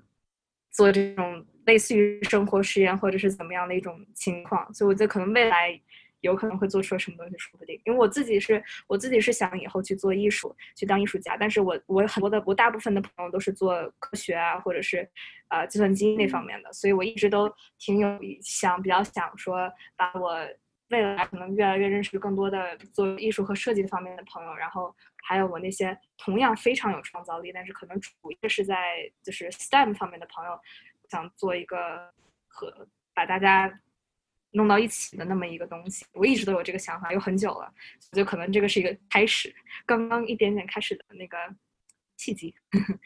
[0.70, 5.80] 做这种类似于生活实验或者是怎么样的一种情况，所以我觉得可能未来
[6.20, 7.80] 有可能会做出什么东西说不定。
[7.84, 15.08] 因为我自己是我自己是想以后去做艺术，去当艺术家，但是我我很多的我大部分的朋友都是做科学啊或者是
[15.48, 20.46] 呃计算机那方面的，所以我一直都挺有想比较想说把我。
[20.90, 30.58] 未来可能越来越认识更多的做艺术和设计方面的朋友，然后还有我那些同样非常有创造力，但是可能主业是在就是 STEM 方面的朋友，
[31.08, 32.12] 想做一个
[32.48, 33.80] 和把大家
[34.52, 36.04] 弄到一起的那么一个东西。
[36.12, 37.72] 我一直都有这个想法，有很久了，
[38.10, 39.54] 我觉得可能这个是一个开始，
[39.86, 41.36] 刚刚一点点开始的那个
[42.16, 42.54] 契机。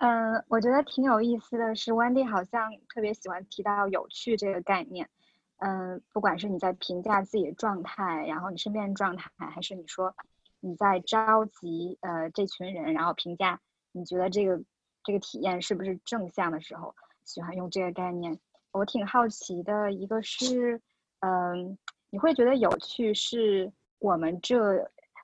[0.00, 5.10] 嗯，我觉得挺有意思的是，Wendy 好像特别喜欢提到有趣这个概念。
[5.56, 10.14] 嗯，不管是你在评价自己的状态，然后你身边的状态，还是你说
[10.60, 13.60] 你在召集呃这群人，然后评价
[13.92, 14.60] 你觉得这个
[15.04, 16.94] 这个体验是不是正向的时候，
[17.24, 18.38] 喜欢用这个概念。
[18.72, 20.80] 我挺好奇的一个是，
[21.20, 21.78] 嗯，
[22.10, 24.58] 你会觉得有趣是我们这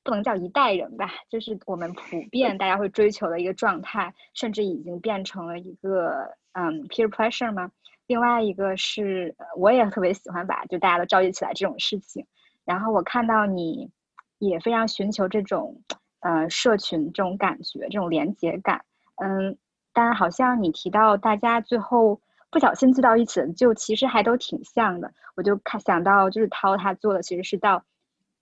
[0.03, 7.70] 不能叫一代人吧，就是我们普遍大家会追求的一个状态，甚至已经变成了一个嗯 peer pressure 吗？
[8.07, 12.27] 另外一个是，我也特别喜欢把就大家都召集起来这种事情。
[12.64, 13.90] 然后我看到你
[14.38, 15.83] 也非常寻求这种，
[16.20, 18.85] 呃，社群这种感觉，这种连接感。
[19.16, 19.57] 嗯，
[19.92, 22.20] 但好像你提到大家最后
[22.51, 25.12] 不小心聚到一起，就其实还都挺像的。
[25.37, 27.85] 我就看想到就是涛他做的其实是到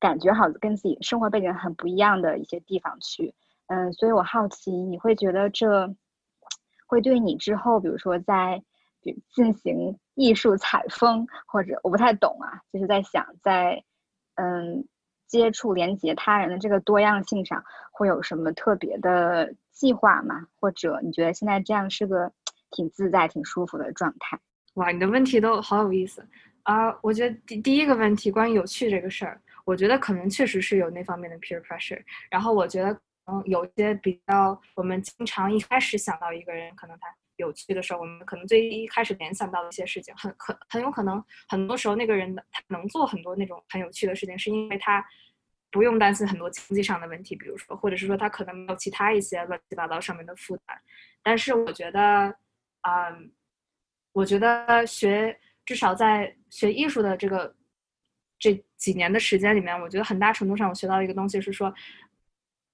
[0.01, 3.35] 感觉好跟自己生活背景很不一样的一些地方去。
[3.67, 5.95] 嗯，所以我好奇你会觉得这
[6.87, 8.63] 会对你之后，比如说在。
[9.35, 13.83] 进行艺术采风，或者我不太懂啊，就是在想，在
[14.37, 14.87] 嗯
[15.33, 20.47] 接触连接他人的这个多样性上，会有什么特别的计划吗？
[20.61, 22.31] 或者你觉得现在这样是个
[22.71, 24.39] 挺自在、挺舒服的状态？
[24.75, 26.23] 哇，你的问题都好有意思
[26.65, 26.95] 啊！
[27.01, 32.03] 我觉得第第一个问题关于有趣这个事儿，我觉得可能确实是有那方面的 peer pressure。
[32.31, 32.93] 然后我觉得
[33.25, 37.09] 嗯，有些比较我们经常一开始想到一个人，可能他。
[37.43, 45.05] 有趣的时候，我们可能最一开始联想到的一些事情，很很很有可能，很多时候那个人他能做很多那种很有趣的事情，是因为他
[45.71, 50.81] 不用担心很多经济上的问题，比如说，或者是说他可能没有其他一些乱七八糟上面的负担。
[51.23, 52.35] 但是我觉得，
[52.83, 53.33] 嗯，
[54.13, 57.55] 我觉得学至少在学艺术的这个
[58.39, 61.75] 这几年的时间里面，我觉得很大程度上我学到一个东西是说，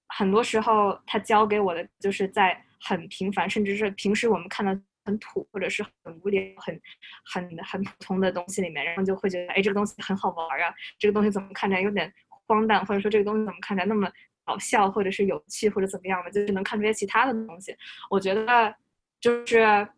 [0.09, 2.64] 很多时候他教给我的就是在。
[2.81, 6.81] 很平凡，甚至是平时我们看到很土或者是很无聊、很
[7.25, 12.12] 很很普通的东西里面，然后就会觉得，哎，这个东西很好玩啊，这个东西怎么看起来有点
[12.47, 14.11] 荒诞，或者说这个东西怎么看起来那么
[14.45, 17.77] 搞笑，或者是有趣，或者怎么样的，就是能看出些其他的东西。
[18.11, 18.75] 我觉得
[19.21, 19.88] 就是。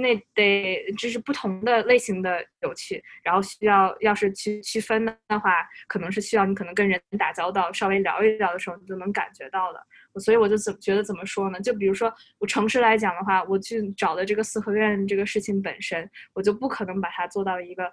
[0.00, 9.80] 那得就是不同的类型的有趣，然后需要要是去区分的话，可能是需要你可能跟人打交道，稍微聊一聊的时候，你就能感觉到的。
[10.20, 11.58] 所以我就怎觉得怎么说呢？
[11.60, 17.90] 就比如说我城市来讲的话，我去找的这个四合院这个事情本身，我就不可能把它做到一个。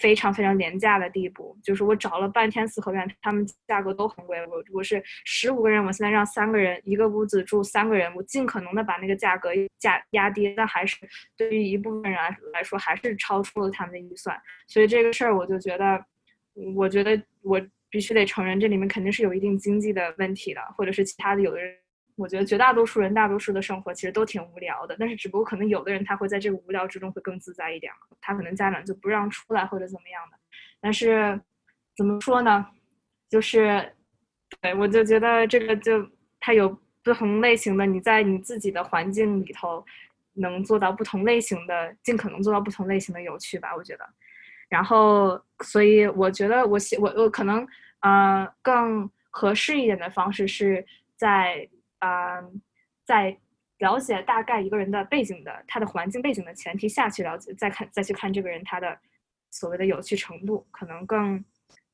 [0.00, 4.38] 非常非常廉价的地步，就是我找了半天四合院，他们价格都很贵。
[4.46, 10.96] 我我是十五个人，我现在让三个人一个屋子住三个人，我尽可能的把那个价格价压低，但还是
[11.36, 14.34] 对于一部分人来来说，还是超出了他们的预算。
[14.66, 16.02] 所以这个事儿，我就觉得，
[16.74, 17.60] 我觉得我
[17.90, 21.76] 必须得承认，这里面肯定是有一定经济的问题的，或者是其他的，有的人。
[22.20, 30.36] 我觉得绝大多数人，大多数的生活其实都挺无聊的，但是只不过可能有的人他会在这个无聊之中会更自在一点他可能家长就不让出来或者怎么样的。
[30.82, 31.40] 但是
[31.96, 32.66] 怎么说呢？
[33.28, 33.92] 就是，
[34.60, 36.06] 对我就觉得这个就
[36.38, 36.68] 它有
[37.02, 39.84] 不同类型的，你在你自己的环境里头
[40.34, 43.74] 能做到不同类型的，尽可能做到不同类型的有趣吧。
[43.74, 44.04] 我觉得，
[44.68, 47.66] 然后所以我觉得我我我可能
[48.00, 50.84] 呃更合适一点的方式是
[51.16, 51.68] 在。
[52.00, 52.60] 嗯，
[53.04, 53.38] 在
[53.78, 58.98] 了解大概一个人的背景的他的环境背景的前提下去了解，再看再去看这个人他的
[59.50, 61.42] 所谓的有趣程度，可能更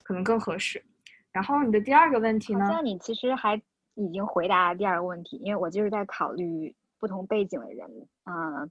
[0.02, 0.84] 可能更合适。
[1.32, 2.66] 然后你的第二个问题呢？
[2.66, 3.60] 像你其实还
[3.94, 8.70] 已经回答了第二个问题，因为我就是在考虑不同背景的人，嗯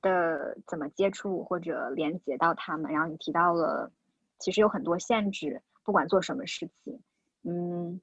[0.00, 2.90] 的怎么接触或者连接到他们。
[2.92, 3.92] 然后你提到了，
[4.38, 7.00] 其实有很多限制，不管做什么事情，
[7.42, 8.00] 嗯，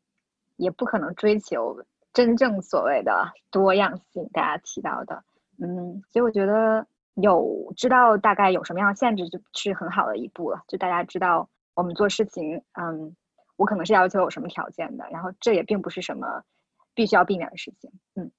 [0.57, 1.83] 也不可能追求
[2.15, 4.27] 真正所谓的多样性。
[4.33, 5.23] 大家提到的，
[5.59, 10.63] 嗯，所以我觉得有知道大概有什么样的限制，就是很好的一步了。
[10.67, 13.15] 就大家知道我们做事情，嗯，
[13.57, 16.43] 我可能是要求有什么条件的，然后这也并不是什么
[16.95, 18.31] 必须要避免的事情，嗯。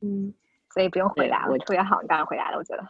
[0.00, 0.34] 嗯，
[0.72, 2.86] 所以不用回答，我特别好，你刚刚回答了，我觉得。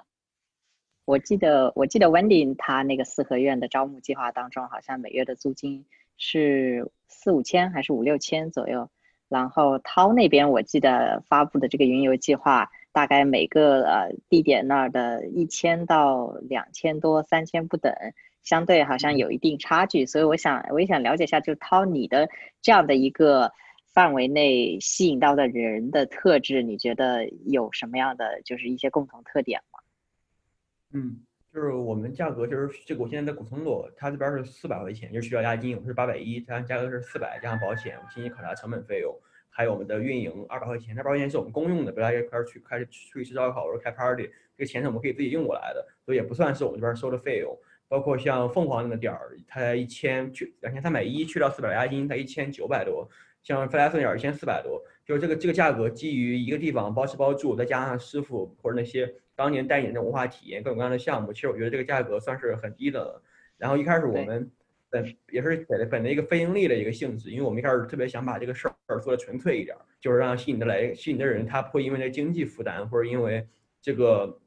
[1.05, 5.87] 我记得，我记得 Wendy 他那个四合院的招募计划当中，好像每月的租金
[6.17, 8.91] 是四五千还是五六千左右。
[9.29, 17.93] 然后涛那边我记得发布的这个云游计划，大概每个呃地点那儿的一千到两千多、三千不等，
[18.43, 20.07] 相对好像有一定差距。
[20.07, 22.29] 所以我想，我也想了解一下，就涛你的
[22.61, 23.53] 这样的一个。
[23.97, 29.79] 范围内吸引到的人的特质，你觉得有什么样的就是一些共同特点吗？
[30.93, 31.21] 嗯，
[31.57, 47.59] 就是我们价格就是这个，我现在在古村路，它这边是四百块钱，就是需要押金，我是八百一，它价格是四百加上保险、信息考察成本费用，还有我们的运营二百块钱，那保险是我们公用的，比如大家一块去开出去吃烧烤或者开 party，这个钱是我们可以自己用过来的，所以也不算是我们这边收的费用。
[47.89, 53.09] 包括像凤凰那个点儿，它一千去两千三百一，去掉四百押金才一千九百多。
[53.43, 63.23] 像菲莱森点一千四百多，就是这个这个价格基于一个地方包吃包住，再加上师傅或者那些当年带你的文化体验各种各样的项目，其实我觉得这个价格算是很低的了。
[63.59, 64.51] 然后一开始我们
[64.91, 73.47] 本也是本本着一个非盈利的一个性质，因为我们一开始特别想把这个事儿做的纯粹一点，就是让吸引的来吸引的人他不会因为那经济负担或者因为
[73.81, 74.41] 这个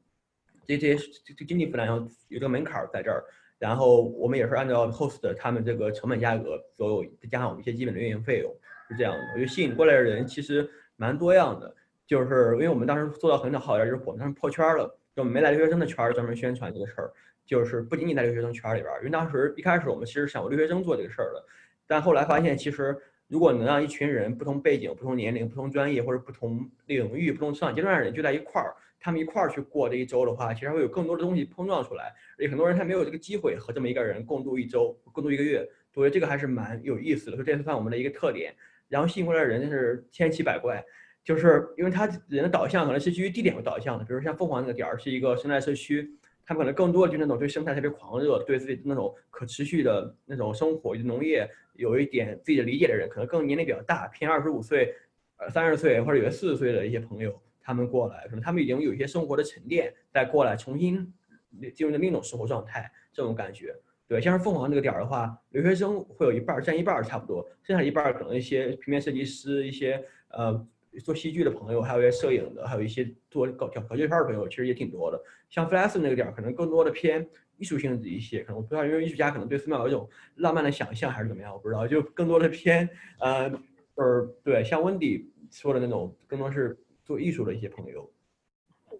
[0.66, 3.24] 这这些这经济负担要有个门槛在这儿。
[3.58, 8.50] 然后我们也是按照 host 他们这个成本价格，所有再加上我们一些基本的运营费用。
[8.88, 10.66] 是这样的，我觉得吸引过来的人其实
[10.96, 11.76] 蛮多样的，
[12.10, 17.12] 就是因为我们当时做到很好一点，就是我们当时破圈了，就没来留学生的圈儿专门宣传这个事儿，
[17.46, 21.44] 就是不仅仅在留学生圈里边，因为当时一开始我们其实想为留学生做这个事儿的，
[21.86, 22.96] 但后来发现其实
[23.28, 38.52] 如果能让一群人不同背景、不同年龄、不同专业或者不同领域、不同成长阶段的人聚在一块儿，他们一块儿去过这一周的话，其实会有更多的东西碰撞出来，而且很多人他没有这个机会和这么一个人共度一周、共度一个月，我觉得这个还是蛮有意思的，所以这算我们的一个特点。
[38.88, 40.84] 然后吸引过来的人是千奇百怪，
[41.22, 46.10] 就是因为他人的导向可能是基于地点为导向的，比如像凤凰那个点儿是一个生态社区，
[46.44, 54.94] 他们可能更多的就那种对生态特别狂热，对自己那种可持续的那种生活、就农业有一点自己的理解的人，可能更年龄比较大，偏二十五岁、
[55.36, 61.12] 呃三十岁或者有些四十岁的一些朋友，他们过来，可能他们已经有一些生活的沉淀，再过来重新
[61.74, 63.74] 进入另一种生活状态，这种感觉。
[64.08, 70.66] 对，像是凤凰这个点儿的话，留学生会有一半儿占一半儿差不多，剩下一半儿可能一些平面设计师、一些呃
[70.98, 75.22] 做戏剧的朋友，还有一些摄影的，还有一些做搞搞搞纪录片的朋友，其实也挺多的。
[75.48, 77.28] 像 Flash 那个点儿，可能更多的偏
[77.58, 82.88] 艺术性质一些，可能我不知道，因为艺术家可能对寺庙有一种浪漫的想象还是怎么样，我不知道，就更多的偏
[83.20, 83.50] 呃，
[83.94, 88.10] 呃对，像 Wendy 说的那种，更多是做艺术的一些朋友。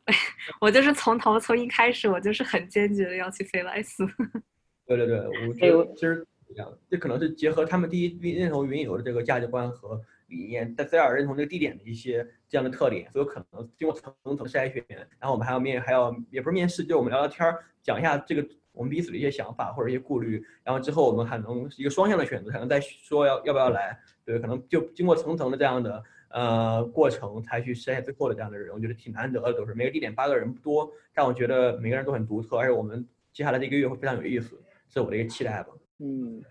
[0.61, 4.05] 我就是从头从一开始，我就是很坚决的要去飞莱斯。
[4.87, 5.19] 对对对，
[5.49, 10.01] 我觉得其实一样，这可能是结合他们第一认同云游的这个价值观和
[10.31, 14.85] 理念，在第二认同这个地点的一些这样的特点，所以可能经过层层筛选，
[15.19, 23.99] 然后我们还要面还要也不是面试，就我们聊聊天儿，讲一下这个我们彼此的一些想法或者一些顾虑，然后之后我们还能一个双向的选择，才能再说要要不要来。
[24.25, 34.61] 对，可能就经过层层的这样的呃过程，才去筛选最后的这样的人，我觉得挺难得的，都是每个地点八个人不多，但我觉得每个人都很独特，而且我们接下来这一个月会非常有意思。
[34.93, 35.69] 是我的一个期待吧。
[35.99, 36.43] 嗯，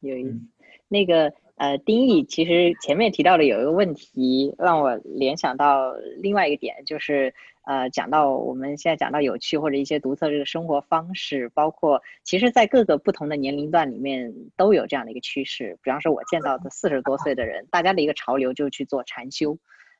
[0.00, 0.38] 有意思。
[0.86, 5.92] 那个呃，丁毅其实前面提到的有一个问题，让我联想到
[6.22, 7.34] 另外一个点，就是
[7.66, 15.76] 呃，讲到我们现在讲到有趣或者一些独特这个生活方式，包括其实在各个不同的年龄段里面都有这样的一个趋势。
[15.82, 19.58] 比方说，我见到的四十多岁的人，大家的一个潮流就去做禅修，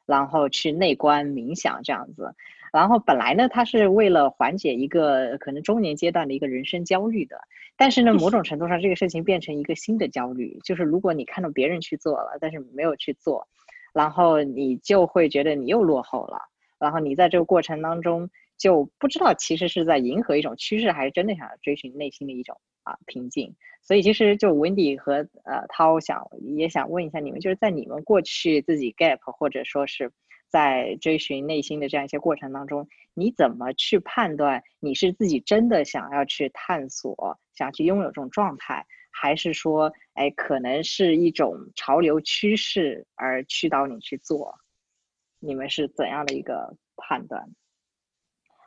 [0.08, 2.34] 然后去内观冥想这样子。
[2.72, 7.40] 然后本来呢，他是为了缓解一个可能中年阶段的一个人生焦虑的，
[7.76, 13.46] 但是呢，某种程度上这个事情变成一个新的焦虑，就是如果你看到别人去做了，但是没有去做，
[13.94, 16.38] 然后你就会觉得你又落后了，
[16.78, 18.28] 然后你在这个过程当中
[18.58, 22.58] 就不知道其实是在迎合一种趋势，还是真的想要追寻内心的一种
[22.88, 23.54] 啊平静。
[23.82, 30.12] 所以其实就 Wendy 和呃涛想也想问一下你们，就是在你们过去自己 gap 或者说是。
[30.50, 44.54] 在追寻内心的这样一些过程当中，你怎么去判断你是自己真的想要去探索、想去拥有这种状态，还是说，哎，可能是一种潮流趋势而驱导你去做？
[45.38, 47.46] 你们是怎样的一个判断？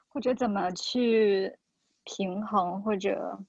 [0.10, 1.52] 或者怎么去
[2.04, 3.40] 平衡，或者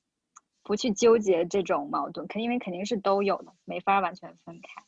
[0.73, 2.27] 不去纠结这种矛盾？
[2.29, 4.83] 肯因为肯定是都有的，没法完全分开。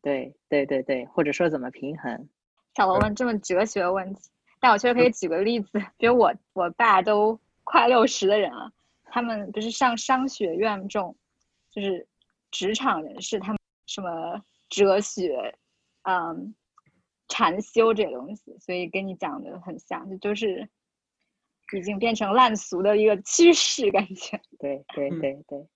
[0.00, 2.26] 对对对对，或者说怎么平衡？
[2.74, 8.72] 小罗问这么哲学问题，但我确实可以举个例子，比如我我爸都快六十的人了，
[9.04, 11.14] 他们不是上商学院这种，
[11.70, 12.08] 就是
[12.50, 15.54] 职场人士，他们什么哲学，
[16.04, 16.54] 嗯。
[17.30, 20.66] 禅修这些东西，所以跟你讲的很像，就就是
[21.76, 24.40] 已经变成烂俗的一个趋势，感觉。
[24.58, 25.66] 对对对对，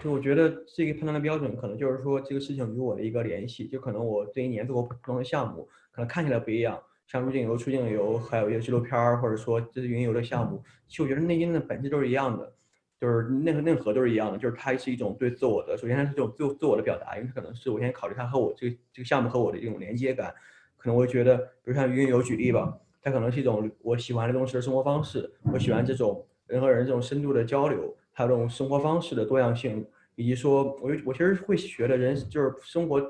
[0.00, 12.54] 就我觉得这个判断的标准，可能就是说这个事情与我的一个联系，就可能我这一年做过不同的项目，可能看起来不一样，像入境游、出境游，还有一些纪录片儿，或者说这是云游的项目，其实我觉得内因的本质都是一样的，
[12.98, 20.32] 就是内核内核都是一样的，就是它是一种对自我的，首先它是这种自自我的表达，因为它可能是我先考虑它和我这个这个项目和我的这种连接感。
[20.78, 29.84] 可能我会觉得，比如像云游举例吧，它可能是一种我喜欢的东西的生活方式，我喜欢这种人和人这种深度的交流，还有这种生活方式的多样性，
[30.14, 33.00] 以及说，我我其实会觉得人就是生活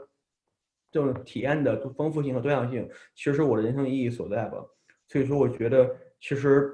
[0.90, 4.58] 这种体验的丰富性和多样性，其实是我的人生意义所在吧。
[5.06, 6.72] 所以说，我觉得其实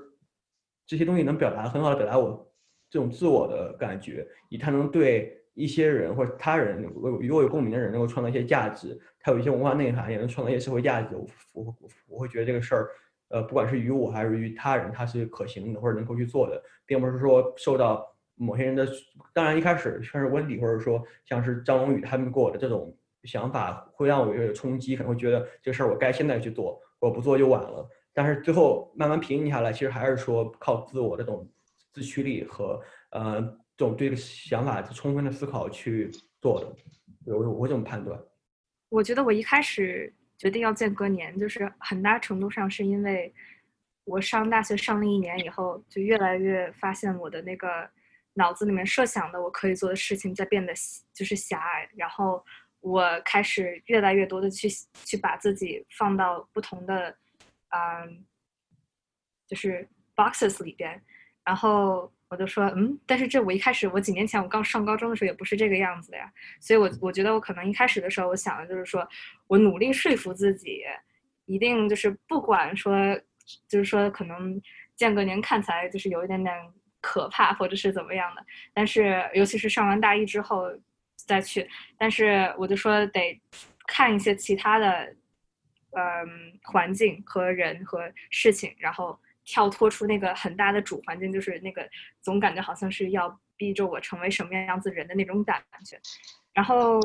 [0.87, 2.49] 这些东西能表达很好的表达我
[2.89, 5.35] 这种自我的感觉，以它能对。
[5.59, 6.85] 一些人或者他人，
[7.21, 11.16] 与我有共鸣的人，能够创造一些价值，他有一些文化内涵，也能创造一些社会价值。
[11.16, 11.75] 我我
[12.07, 12.91] 我会觉得这个事儿，
[13.29, 18.87] 呃，不管是于我还是于他人，他是可行的或者能够去做的，并不是说受到某些人的。
[19.33, 27.89] 当然，一开始像是温迪或者说像是张龙宇他们给我的这种想法，会让我有点冲击，可能会觉得这事儿我该现在去做，我不做就晚了。
[28.12, 31.49] 但是最后慢慢平静下来，其实还是说靠自我的这种
[31.93, 33.59] 自驱力和呃。
[33.79, 36.11] 这种对想法充分的思考去
[36.41, 38.20] 做的，我我怎么判断。
[38.89, 43.34] 我觉得我一开始决定要间隔年，就是很大程度上是因为
[44.05, 47.91] 我上大学上了一年以后，就越来越发现我的那个
[48.34, 50.72] 脑子里面设想的我可以做的事情在变得
[51.12, 52.45] 就是狭隘，然后
[52.80, 54.68] 我开始越来越多的去
[55.05, 57.11] 去把自己放到不同的
[57.70, 58.24] 嗯，
[59.47, 61.03] 就是 boxes 里边，
[61.45, 62.12] 然后。
[62.31, 69.09] 我就说，嗯，但是这我一开始，我几年前我刚上高中的时候也不是这个样子的呀，所以，我我觉得我可能一开始的时候，我想的就是说，
[69.47, 70.83] 我努力说服自己，
[71.47, 73.18] 一定就是不管说，
[73.66, 74.61] 就是说可能
[74.95, 76.55] 间隔年看起来就是有一点点
[77.01, 80.66] 可怕或者是怎么样的，但是尤其是上完大一之后
[81.16, 81.66] 再去，
[81.97, 83.41] 但是我就说得
[83.87, 85.16] 看一些其他的，
[85.93, 89.18] 嗯，环境和人和事情，然后。
[89.51, 91.88] 跳脱出那个很大的主环境，就是那个
[92.20, 95.99] 总感觉好像是要逼着我成为什么样样子人的那种感觉。
[96.53, 97.01] 然后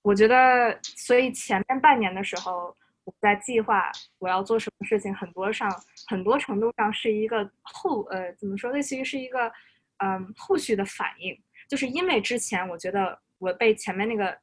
[0.00, 5.70] 我觉得，所以前面半年的时候，我在计划我要做什么事情，很多上
[6.06, 9.52] 很多程度上是一个后呃怎么说，类似于是一个
[9.98, 11.38] 嗯后续的反应，
[11.68, 14.34] 就是因为之前我觉得我被前面那个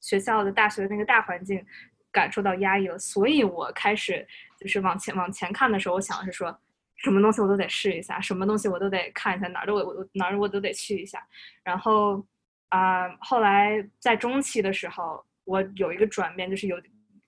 [0.00, 1.64] 学校的大学的那个大环境
[2.10, 4.26] 感受到压抑了，所以我开始
[4.58, 6.58] 就是往前往前看的时候，我想的是说。
[7.04, 11.24] 什么东西我都得试一下，什么东西我都得看一下，哪儿都我我哪儿我都得去一下。
[11.62, 12.26] 然后
[12.70, 16.80] 啊，后来在中期的时候，我有一个转变，就是有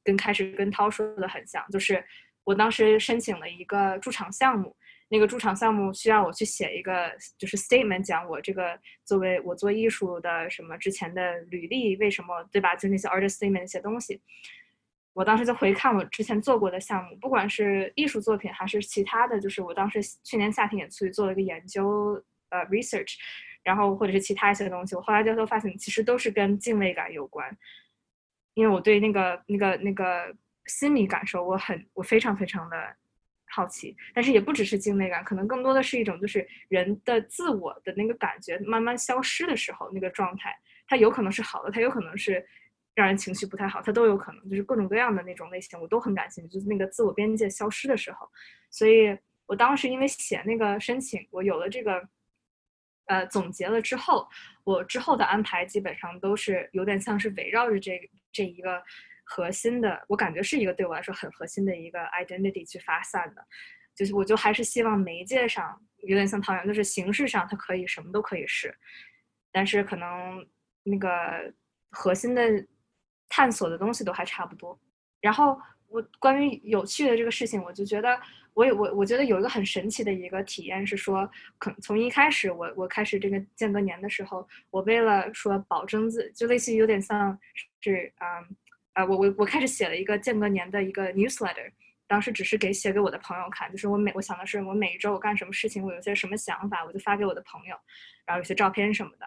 [0.03, 2.03] 跟开始跟涛说的很像，就是
[2.43, 4.75] 我当时申请了一个驻场项目，
[5.09, 12.75] 那个驻场项目需要我去写一个就是 statement，讲我这个作为我做艺术的什么之前的履历，为什么对吧？
[12.75, 14.21] 就那些 artist statement 那些东西。
[15.17, 23.15] 我当时就回看我之前做过的项目，不管是艺术作品还是其他的，就是我当时去年夏天也去做了一个研究，呃，research，
[23.63, 27.57] 然后或者是其他一些东西，我后来就都发现其实都是跟敬畏感有关，
[28.53, 30.37] 因为我对那个那个那个
[30.67, 32.77] 心理感受我很我非常非常的
[33.49, 40.55] 好奇，但是也不只是敬畏感，可能更多的是一种就是人的自我的那个感觉慢慢消失的时候那个状态，
[40.87, 42.47] 它有可能是好的，它有可能是。
[42.97, 46.55] 让人情绪不太好，它都有可能，就是各种各样的那种类型，我都很感兴趣。
[46.55, 48.27] 就是那个自我边界消失的时候，
[48.71, 52.09] 所以我当时因为写那个申请，我有了这个，
[53.05, 54.27] 呃，总结了之后，
[54.65, 58.01] 我之后的安排基本上都是有点像是围绕着这
[58.33, 58.83] 这一个
[59.25, 63.47] 核心的，我感觉是一个对我来说很核心的一个 identity 去发散的。
[63.95, 68.75] 就是我就还是希望媒介上有点像唐源，就是形式上它可以什么都可以是，
[69.53, 70.47] 但是可能
[70.83, 71.53] 那个
[71.91, 72.67] 核心的。
[73.29, 74.79] 探索的东西都还差不多，
[75.21, 75.59] 然后
[75.89, 78.19] 我关于有趣的这个事情，我就觉得
[78.55, 87.39] 我有我我觉得有一个很神奇的一个体验是说，可从一开始我我开始这个间隔年的时候，我为了说保证自就类似于有点像
[87.81, 88.57] 是嗯
[88.95, 91.71] 呃，我我我开始写了一个间隔年的一个 newsletter，
[92.09, 97.77] 当时只是给写给我的朋友看，就是我每我想的是我每一周我干什么事情，我有些什么想法，我就发给我的朋友，
[98.25, 99.27] 然后有些照片什么的。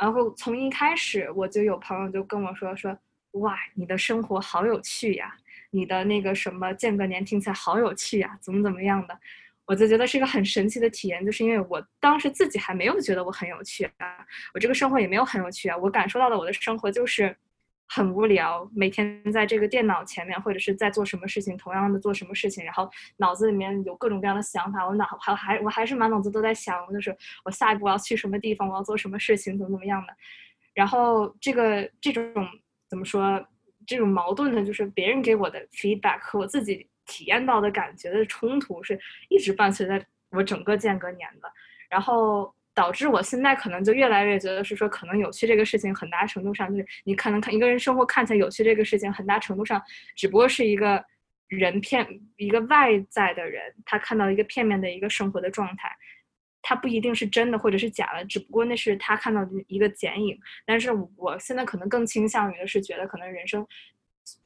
[0.00, 2.96] 然后从一开始我就有朋友就跟我说说，
[3.34, 5.34] 哇，你的生活好有趣呀，
[5.70, 9.18] 你的那个什么间隔年听起来好有趣呀，怎么怎么样的，
[9.66, 14.24] 我就觉得是一个很神奇的体验，就是因为我当时自己还没有觉得我很有趣啊，
[14.54, 17.36] 我这个生活也没有很有趣啊，我感受到的我的生活就是
[17.88, 27.14] 很无聊，每天在这个电脑前面或者是在做什么事情，同样的做什么事情，然后脑子里面有各种各样的想法，我脑还还我还是满脑子都在想，就是
[27.44, 30.14] 我下一步我要去什么地方，我要做什么事情，怎么怎么样的，
[30.72, 32.48] 然后这个这种
[32.94, 33.44] 怎么说，
[33.88, 38.96] 这种矛盾呢，就是别人给我的 feedback 和我自己体验到的感觉的冲突，是
[39.28, 41.52] 一直伴随在我整个间隔年的，
[41.90, 49.82] 然后导致我现在可能就越来越觉得是说，可能有趣这个事情很大程度上就是你可能看一个人生活看起来有趣这个事情，很大程度上
[50.14, 51.04] 只不过是一个
[51.48, 55.90] 人片一个外在的人，他看到一个片面的一个生活的状态。
[56.66, 60.34] 它不一定是真的或者是假的，只不过那是他看到的一个剪影。
[60.64, 63.64] 但是我现在可能更倾向于的是觉得，可能人生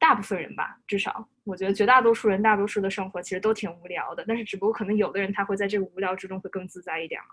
[0.01, 4.25] 大部分人吧，至少我觉得绝大多数人大多数的生活其实都挺无聊的。
[4.27, 7.29] 但是只不过可能有的人他会在这个无聊之中会更自在一点嘛。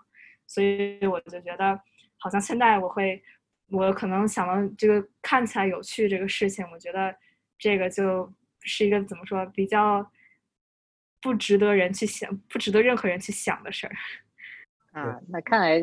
[0.46, 1.80] 所以我就觉得，
[2.16, 3.20] 好像现在我会，
[3.70, 7.12] 我可能想到这个看起来有趣这个事情，我觉得
[7.58, 10.08] 这个就是一个怎么说比较
[11.20, 13.96] 不值得人去想，不值得任何人去想的事儿。
[14.96, 15.78] 啊，那看来，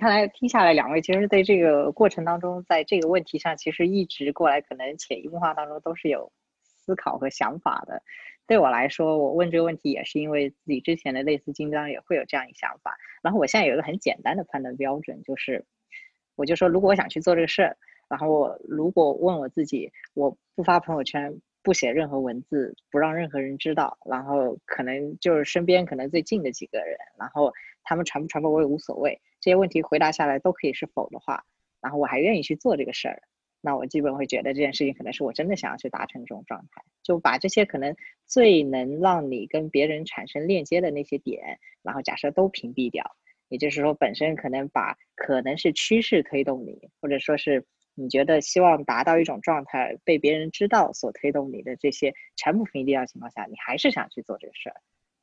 [0.00, 6.32] 看来听下来，两位其实对这个过程当中，在这个问题上，其实一直过来，可能潜移默化当中都是有
[6.64, 8.02] 思考和想法的。
[8.44, 12.96] 对我来说，我问这个问题也是因为自己之前的类似经历也会有这样一个想法。
[13.22, 15.64] 然后我现在有一个很简单的判断标准，就是
[16.34, 17.76] 我就说，如果我想去做这个事儿，
[18.08, 27.52] 然后我如果问我自己，我不发朋友圈，不写任何文字，不让任何人知道，然后可能就是身边可能最近的几个人，然后。
[27.86, 31.44] 他们传不传播我也无所谓，这些问题回答下来都可以是否的话，
[31.80, 33.22] 然后我还愿意去做这个事儿，
[33.60, 37.94] 那我基本会觉得这件事情可能是我真的想要去达成这种状态，就把这些可能
[38.26, 43.16] 最能让你跟别人产生链接的那些点，然后假设都屏蔽掉，
[43.48, 47.64] 也就是说本身可能把可能是趋势推动你，或者说是
[47.94, 54.76] 你觉得希望达到一种状态被别人知道所推动你的这些全部屏蔽掉的情况下，你还是想去做这个事儿。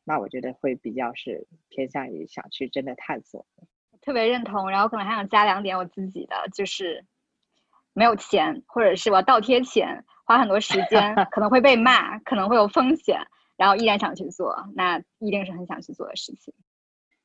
[0.03, 3.45] 那我觉得会比较是偏向于想去真的探索，
[4.01, 4.69] 特别认同。
[4.69, 7.05] 然后可能还想加两点我自己的，就是
[7.93, 13.19] 没有钱，或者是我要倒贴钱，花很多时间，可能会被骂，可能会有风险，
[13.55, 16.53] 然后依然想去做，那一定是很想去做的事情。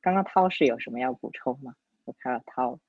[0.01, 1.73] 刚刚涛是有什么要补充吗？
[2.05, 2.79] 我看到涛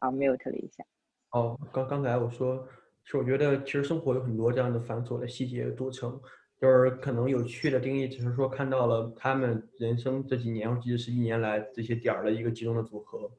[0.00, 0.84] 啊 mute 了一下。
[1.30, 2.68] 哦，刚刚才我说，
[3.04, 6.20] 是我觉得其实生活有很多这样的繁琐的细节组成。
[6.60, 13.30] 就是可能有趣的定义，只是说看到了他们人生这几年或者十几年来这些点儿的一个集中的组合。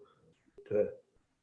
[0.68, 0.90] 对，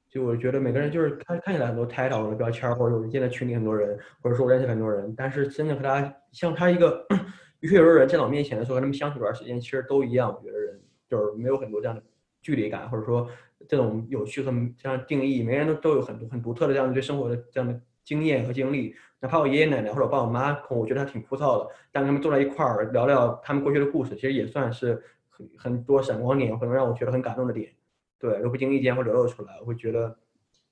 [0.08, 7.06] 就我觉得每个人就是看看起来很多 title 的标签，或者我见在群里很多人，或者说我认识很多人，但是真的和他像他一个
[7.60, 10.34] 与有人见到面前的时候，和他们相处一段时间，其实都一样。
[10.34, 12.02] 我觉得人就是没有很多这样的
[12.42, 13.28] 距离感，或者说
[13.68, 18.94] 这种有趣和这样定义，每个人都都有很多很独特的这样对生活的这样的经验和经历。
[19.20, 27.70] 哪怕我爷爷奶奶或者爸爸妈妈，我觉得还挺枯燥的，但跟他们坐在一块儿聊聊他们过去的故事，其实也算是很很多闪光点，可能让我觉得很感动的点。
[28.18, 30.16] 对，都不经意间会流露出来，我会觉得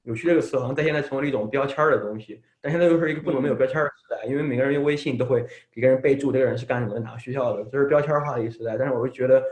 [0.05, 8.77] 有趣这个词好像在现在成为了一种标签的东西，但现在又是一个不能没有标签的时代，因为每个人用微信都会给个人备注这个人是干什么的，哪个学校的，这是标签化的一个时代。
[8.79, 9.43] 但是我会觉得，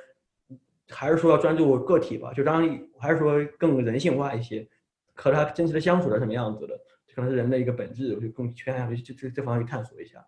[0.88, 2.62] 还是说要专注个体吧，就当
[2.98, 4.64] 还是说更人性化一些，
[5.14, 6.78] 和他真实的相处的什么样子的。
[7.14, 10.26] 可能是人的一个本质，我就更偏向于这这这方面去探索一下。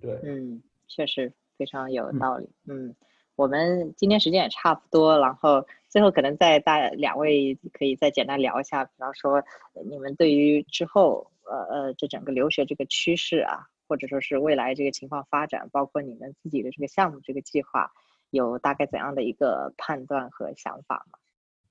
[0.00, 2.48] 对，嗯，确实非常有道理。
[2.66, 2.94] 嗯，
[3.36, 9.44] 我们今天时间也差不多，然后最后可能再大两位可以再简单聊一下，比方说
[9.84, 17.92] 你们对于之后呃呃这整个留学这个趋势啊，或者说是未来这个情况发展，包括你们自己的这个项目这个计划，
[18.30, 21.18] 有大概怎样的一个判断和想法吗？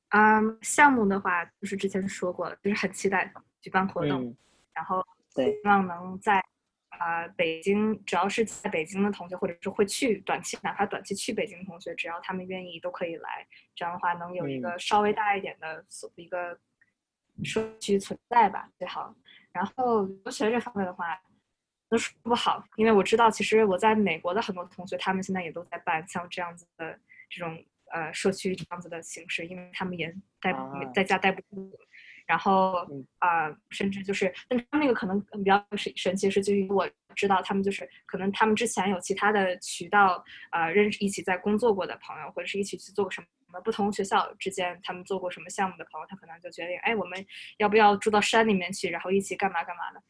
[0.10, 3.32] 嗯，项目的话就是之前说过了，就是很期待。
[3.62, 4.34] 举办活动，
[4.74, 5.05] 然后
[5.36, 6.41] 希望能在
[6.88, 13.45] 啊北京，只要是在北京的同学，或者是会去短期，哪怕短期去北京的同学，只要他们愿意，都可以来。
[13.76, 16.57] 这样的话，能有一个稍微大一点的所一个
[17.43, 19.14] 社区存在吧，最好。
[19.51, 21.20] 然后留学这方面的话，
[21.89, 26.97] 都说不好，因为我知道，其实我在美国的很多同学，他们现在也都在办像这样子的
[27.30, 27.62] 这种
[27.92, 30.54] 呃社区这样子的形式，因为他们也待
[30.94, 31.72] 在家待不住。
[32.26, 32.86] 然后
[33.18, 47.26] 啊，甚至就是，但他们那个可能比较神神奇是，就是我知道他们就是可能他们之前有其他的渠道啊，认识一起在工作过的朋友，或者是一起去做过什么不同学校之间他们做过什么项目的朋友，他可能就决定，哎，我们
[47.58, 50.04] 要不要住到山里面去，然后一起干嘛干嘛的，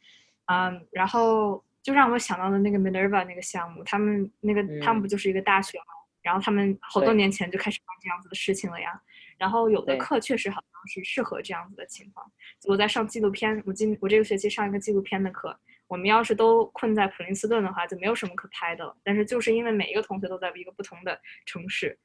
[0.48, 5.86] 嗯，然后就让我想到了那个 Minerva 那个项目，他们那个他们不就是一个大学吗？
[6.30, 9.02] 然后他们好多年前就开始干这样子的事情了呀。
[9.36, 12.32] 然后有的课确实好像是适合这样子的情况。
[12.68, 15.60] 我在上纪录片，我今我这个学期上一个纪录片的课。
[15.88, 18.96] 我们要是都困在普林斯顿的话，就没有什么可拍的了。
[19.04, 21.98] 但是就是因为每一个同学都在一个不同的城市，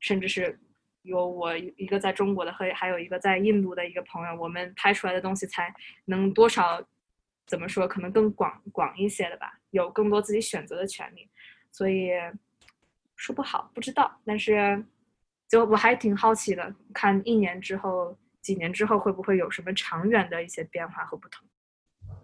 [0.00, 0.58] 甚至是
[1.02, 5.74] 有我一个在中国的和还有一个在印度的一个朋友，我们拍出来的东西才
[6.06, 6.82] 能多少
[7.46, 11.28] 怎么说，可能更广广一些的吧，有更多自己选择的权利。
[11.70, 12.12] 所以。
[13.18, 14.82] 说不好，不知道，但是
[15.48, 21.46] 就我还挺好奇的，看一年之后、几年之后会不会有什么长远的一些变化和不同。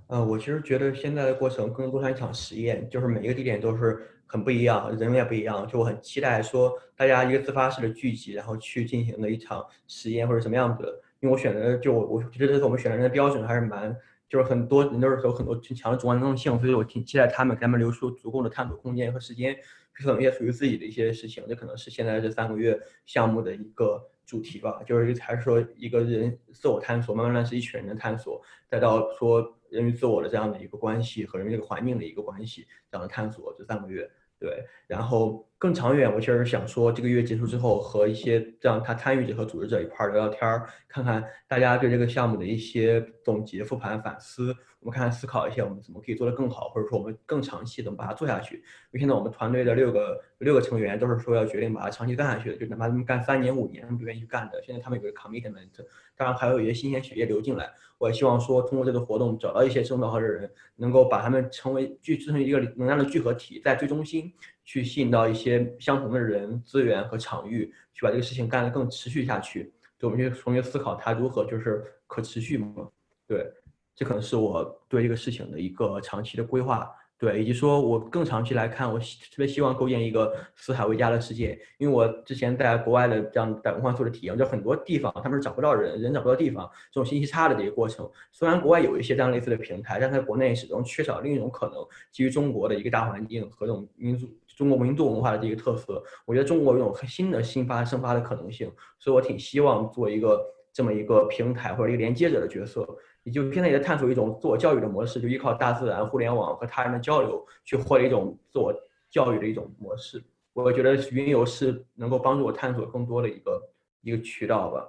[0.07, 11.03] 呃，我其实觉得现在的过程更多像一场实验，就是每一个地点都是很不一样，人也不一样，就我很期待说大家一个自发式的聚集，然后去进行的一场实验或者什么样子。
[11.21, 13.97] 因为我选择就我我觉得这是我们选人的标准还是蛮，
[14.35, 19.57] 就是很多人都是有很多很强的主观能动性，所以我挺期待他们给他们留出足够的探索空间和时间。
[19.97, 22.77] 去做一些属于自己的一些事情，这可能是现在这三个月
[23.07, 24.83] 项目的一个主题吧。
[24.85, 33.55] 就是还是说一个人自我探索，慢慢慢是一群人的探索，再到说人与自我的这样的一个关系和人与这个环境的一个关系这样的探索。
[33.57, 34.11] 这三个月，
[34.41, 35.47] 对，然后。
[35.65, 44.55] 更长远，我确实想说，这个月结束之后，和一些这样他参与者和组织者一块聊聊天儿，看看大家对这个项目的一些总结、复盘、反思。
[44.81, 48.57] 我们看看思考一下，我们怎么可以做得更好，或者说我们更长期怎么把它做下去。
[48.57, 48.63] 因
[48.93, 54.63] 为现在我们团队的六个六个成员都是说要决定把它长期干下去的，就哪怕他们干三年、五年，他们不愿意去干的。
[54.63, 55.71] 现在他们有个 commitment，
[56.15, 57.71] 当然还有一些新鲜血液流进来。
[57.97, 64.31] 我也希望说，通过这个活动找到一些志同道合的人，能够把他们成为聚成为一个能量的聚合体，在最中心。
[64.65, 69.73] 去吸引到一些相同的人、资源和场域，去把这个事情干得更持续下去。
[69.99, 72.89] 就我们去重新思考它如何就是可持续嘛？
[73.27, 73.47] 对，
[73.95, 76.91] 这可能是我对这个事情的一个长期的规划。
[77.17, 81.59] 对，以及说我更长期来看，我特别希望构建一个四海为家的世界。
[81.79, 88.11] 因为我之前在国外的这样打工换宿的体验，就很多地方他们是找不到人，人找不到地方，这种信息差的这个过程。
[88.33, 91.77] 虽然国外有一些这样类似的平台，但在国内始终缺少另一种可能，
[92.11, 94.29] 基于中国的一个大环境和这种民族。
[94.55, 102.89] 中国民族文化的这个特色，我觉得中国有种新的新发生发的可能性，所以我挺希望做一个这么一个平台或者一个连接者的角色，
[103.23, 108.75] 也就现在也在探索一种自我教育的模式，就依靠大自然、互联网和他人的交流去获得一种自我
[109.11, 110.23] 教育的一种模式。
[110.53, 113.63] 我觉得云游是能够帮助我探索更多的一个
[114.03, 114.87] 一个渠道吧。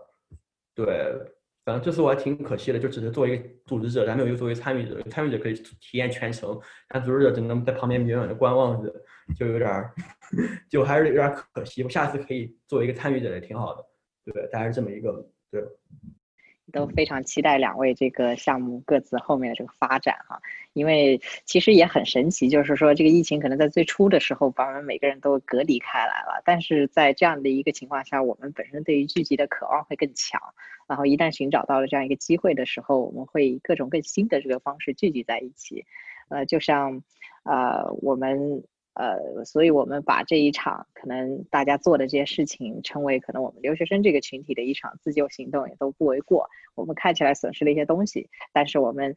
[0.76, 0.86] 对，
[1.66, 6.58] 反正这次我还挺可惜的，就只是作为一个组织者，咱没有一个作为参与者，参与者可以体验全程，
[6.88, 8.94] 但组织者只能在旁边远远的观望着。
[9.36, 9.92] 就有点儿，
[10.70, 11.82] 就还是有点可惜。
[11.84, 13.84] 我下次可以作为一个参与者也挺好的，
[14.32, 15.64] 对，大概是这么一个对。
[16.76, 20.42] 都非常期待两位这个项目各自后面的这个发展哈，
[20.74, 30.42] 因为其实也很神奇，就是说这个疫情可能在最初的时候把我们每个人都隔离开来了，但是在这样的一个情况下，我们本身对于聚集的渴望会更强，
[30.86, 35.86] 然后一旦寻找到了这样一个机会的时候，我们会以各种更新的这个方式聚集在一起，
[36.28, 37.02] 呃，就像
[37.44, 38.66] 呃我们。
[38.96, 46.50] 呃，所以我们把这一场可能大家做的这些事情，称为可能我们留学生这个群体的一场自救行动，也都不为过。
[46.76, 49.16] 我们看起来损失了一些东西，但是我们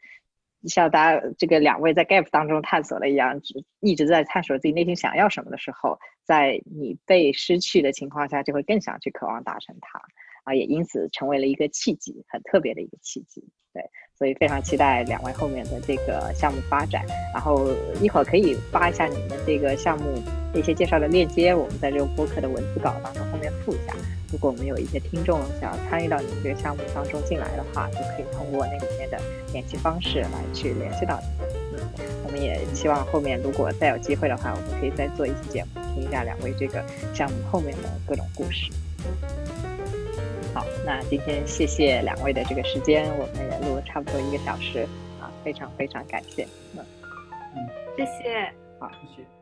[0.64, 3.40] 像大家这个两位在 gap 当中探索了一样，
[3.78, 10.02] 一直在探索自己内心想要什么的时候，在你被失去的情况下，就会更想去渴望达成它。
[10.48, 13.44] 啊，也因此成为了一个契机，很特别的一个契机。
[13.74, 13.84] 对，
[14.16, 17.04] 所以非常期待两位后面的这个项目发展。
[17.34, 17.68] 然后
[18.00, 20.22] 一会儿可以发一下你们这个项目
[20.54, 23.94] 一些介绍的链接，我们在这个播客的文字稿当中后面附一下。
[24.32, 29.20] 如果我们有一些听众想要参与到你们这个项目当中进来的话，就可以通过那里面的
[29.52, 31.50] 联系方式来去联系到你们。
[31.98, 36.82] 嗯，我们也希望后面如果再有机会的话，我们可以再做一期节目，听一下两位这个
[37.14, 38.72] 项目后面的各种故事。
[40.58, 44.82] 好，那今天谢谢两位的这个时间，我们也录了差不多一个小时
[45.20, 46.42] 啊，非常非常感谢，
[46.74, 46.84] 嗯，
[47.96, 49.37] 谢谢，好，谢谢。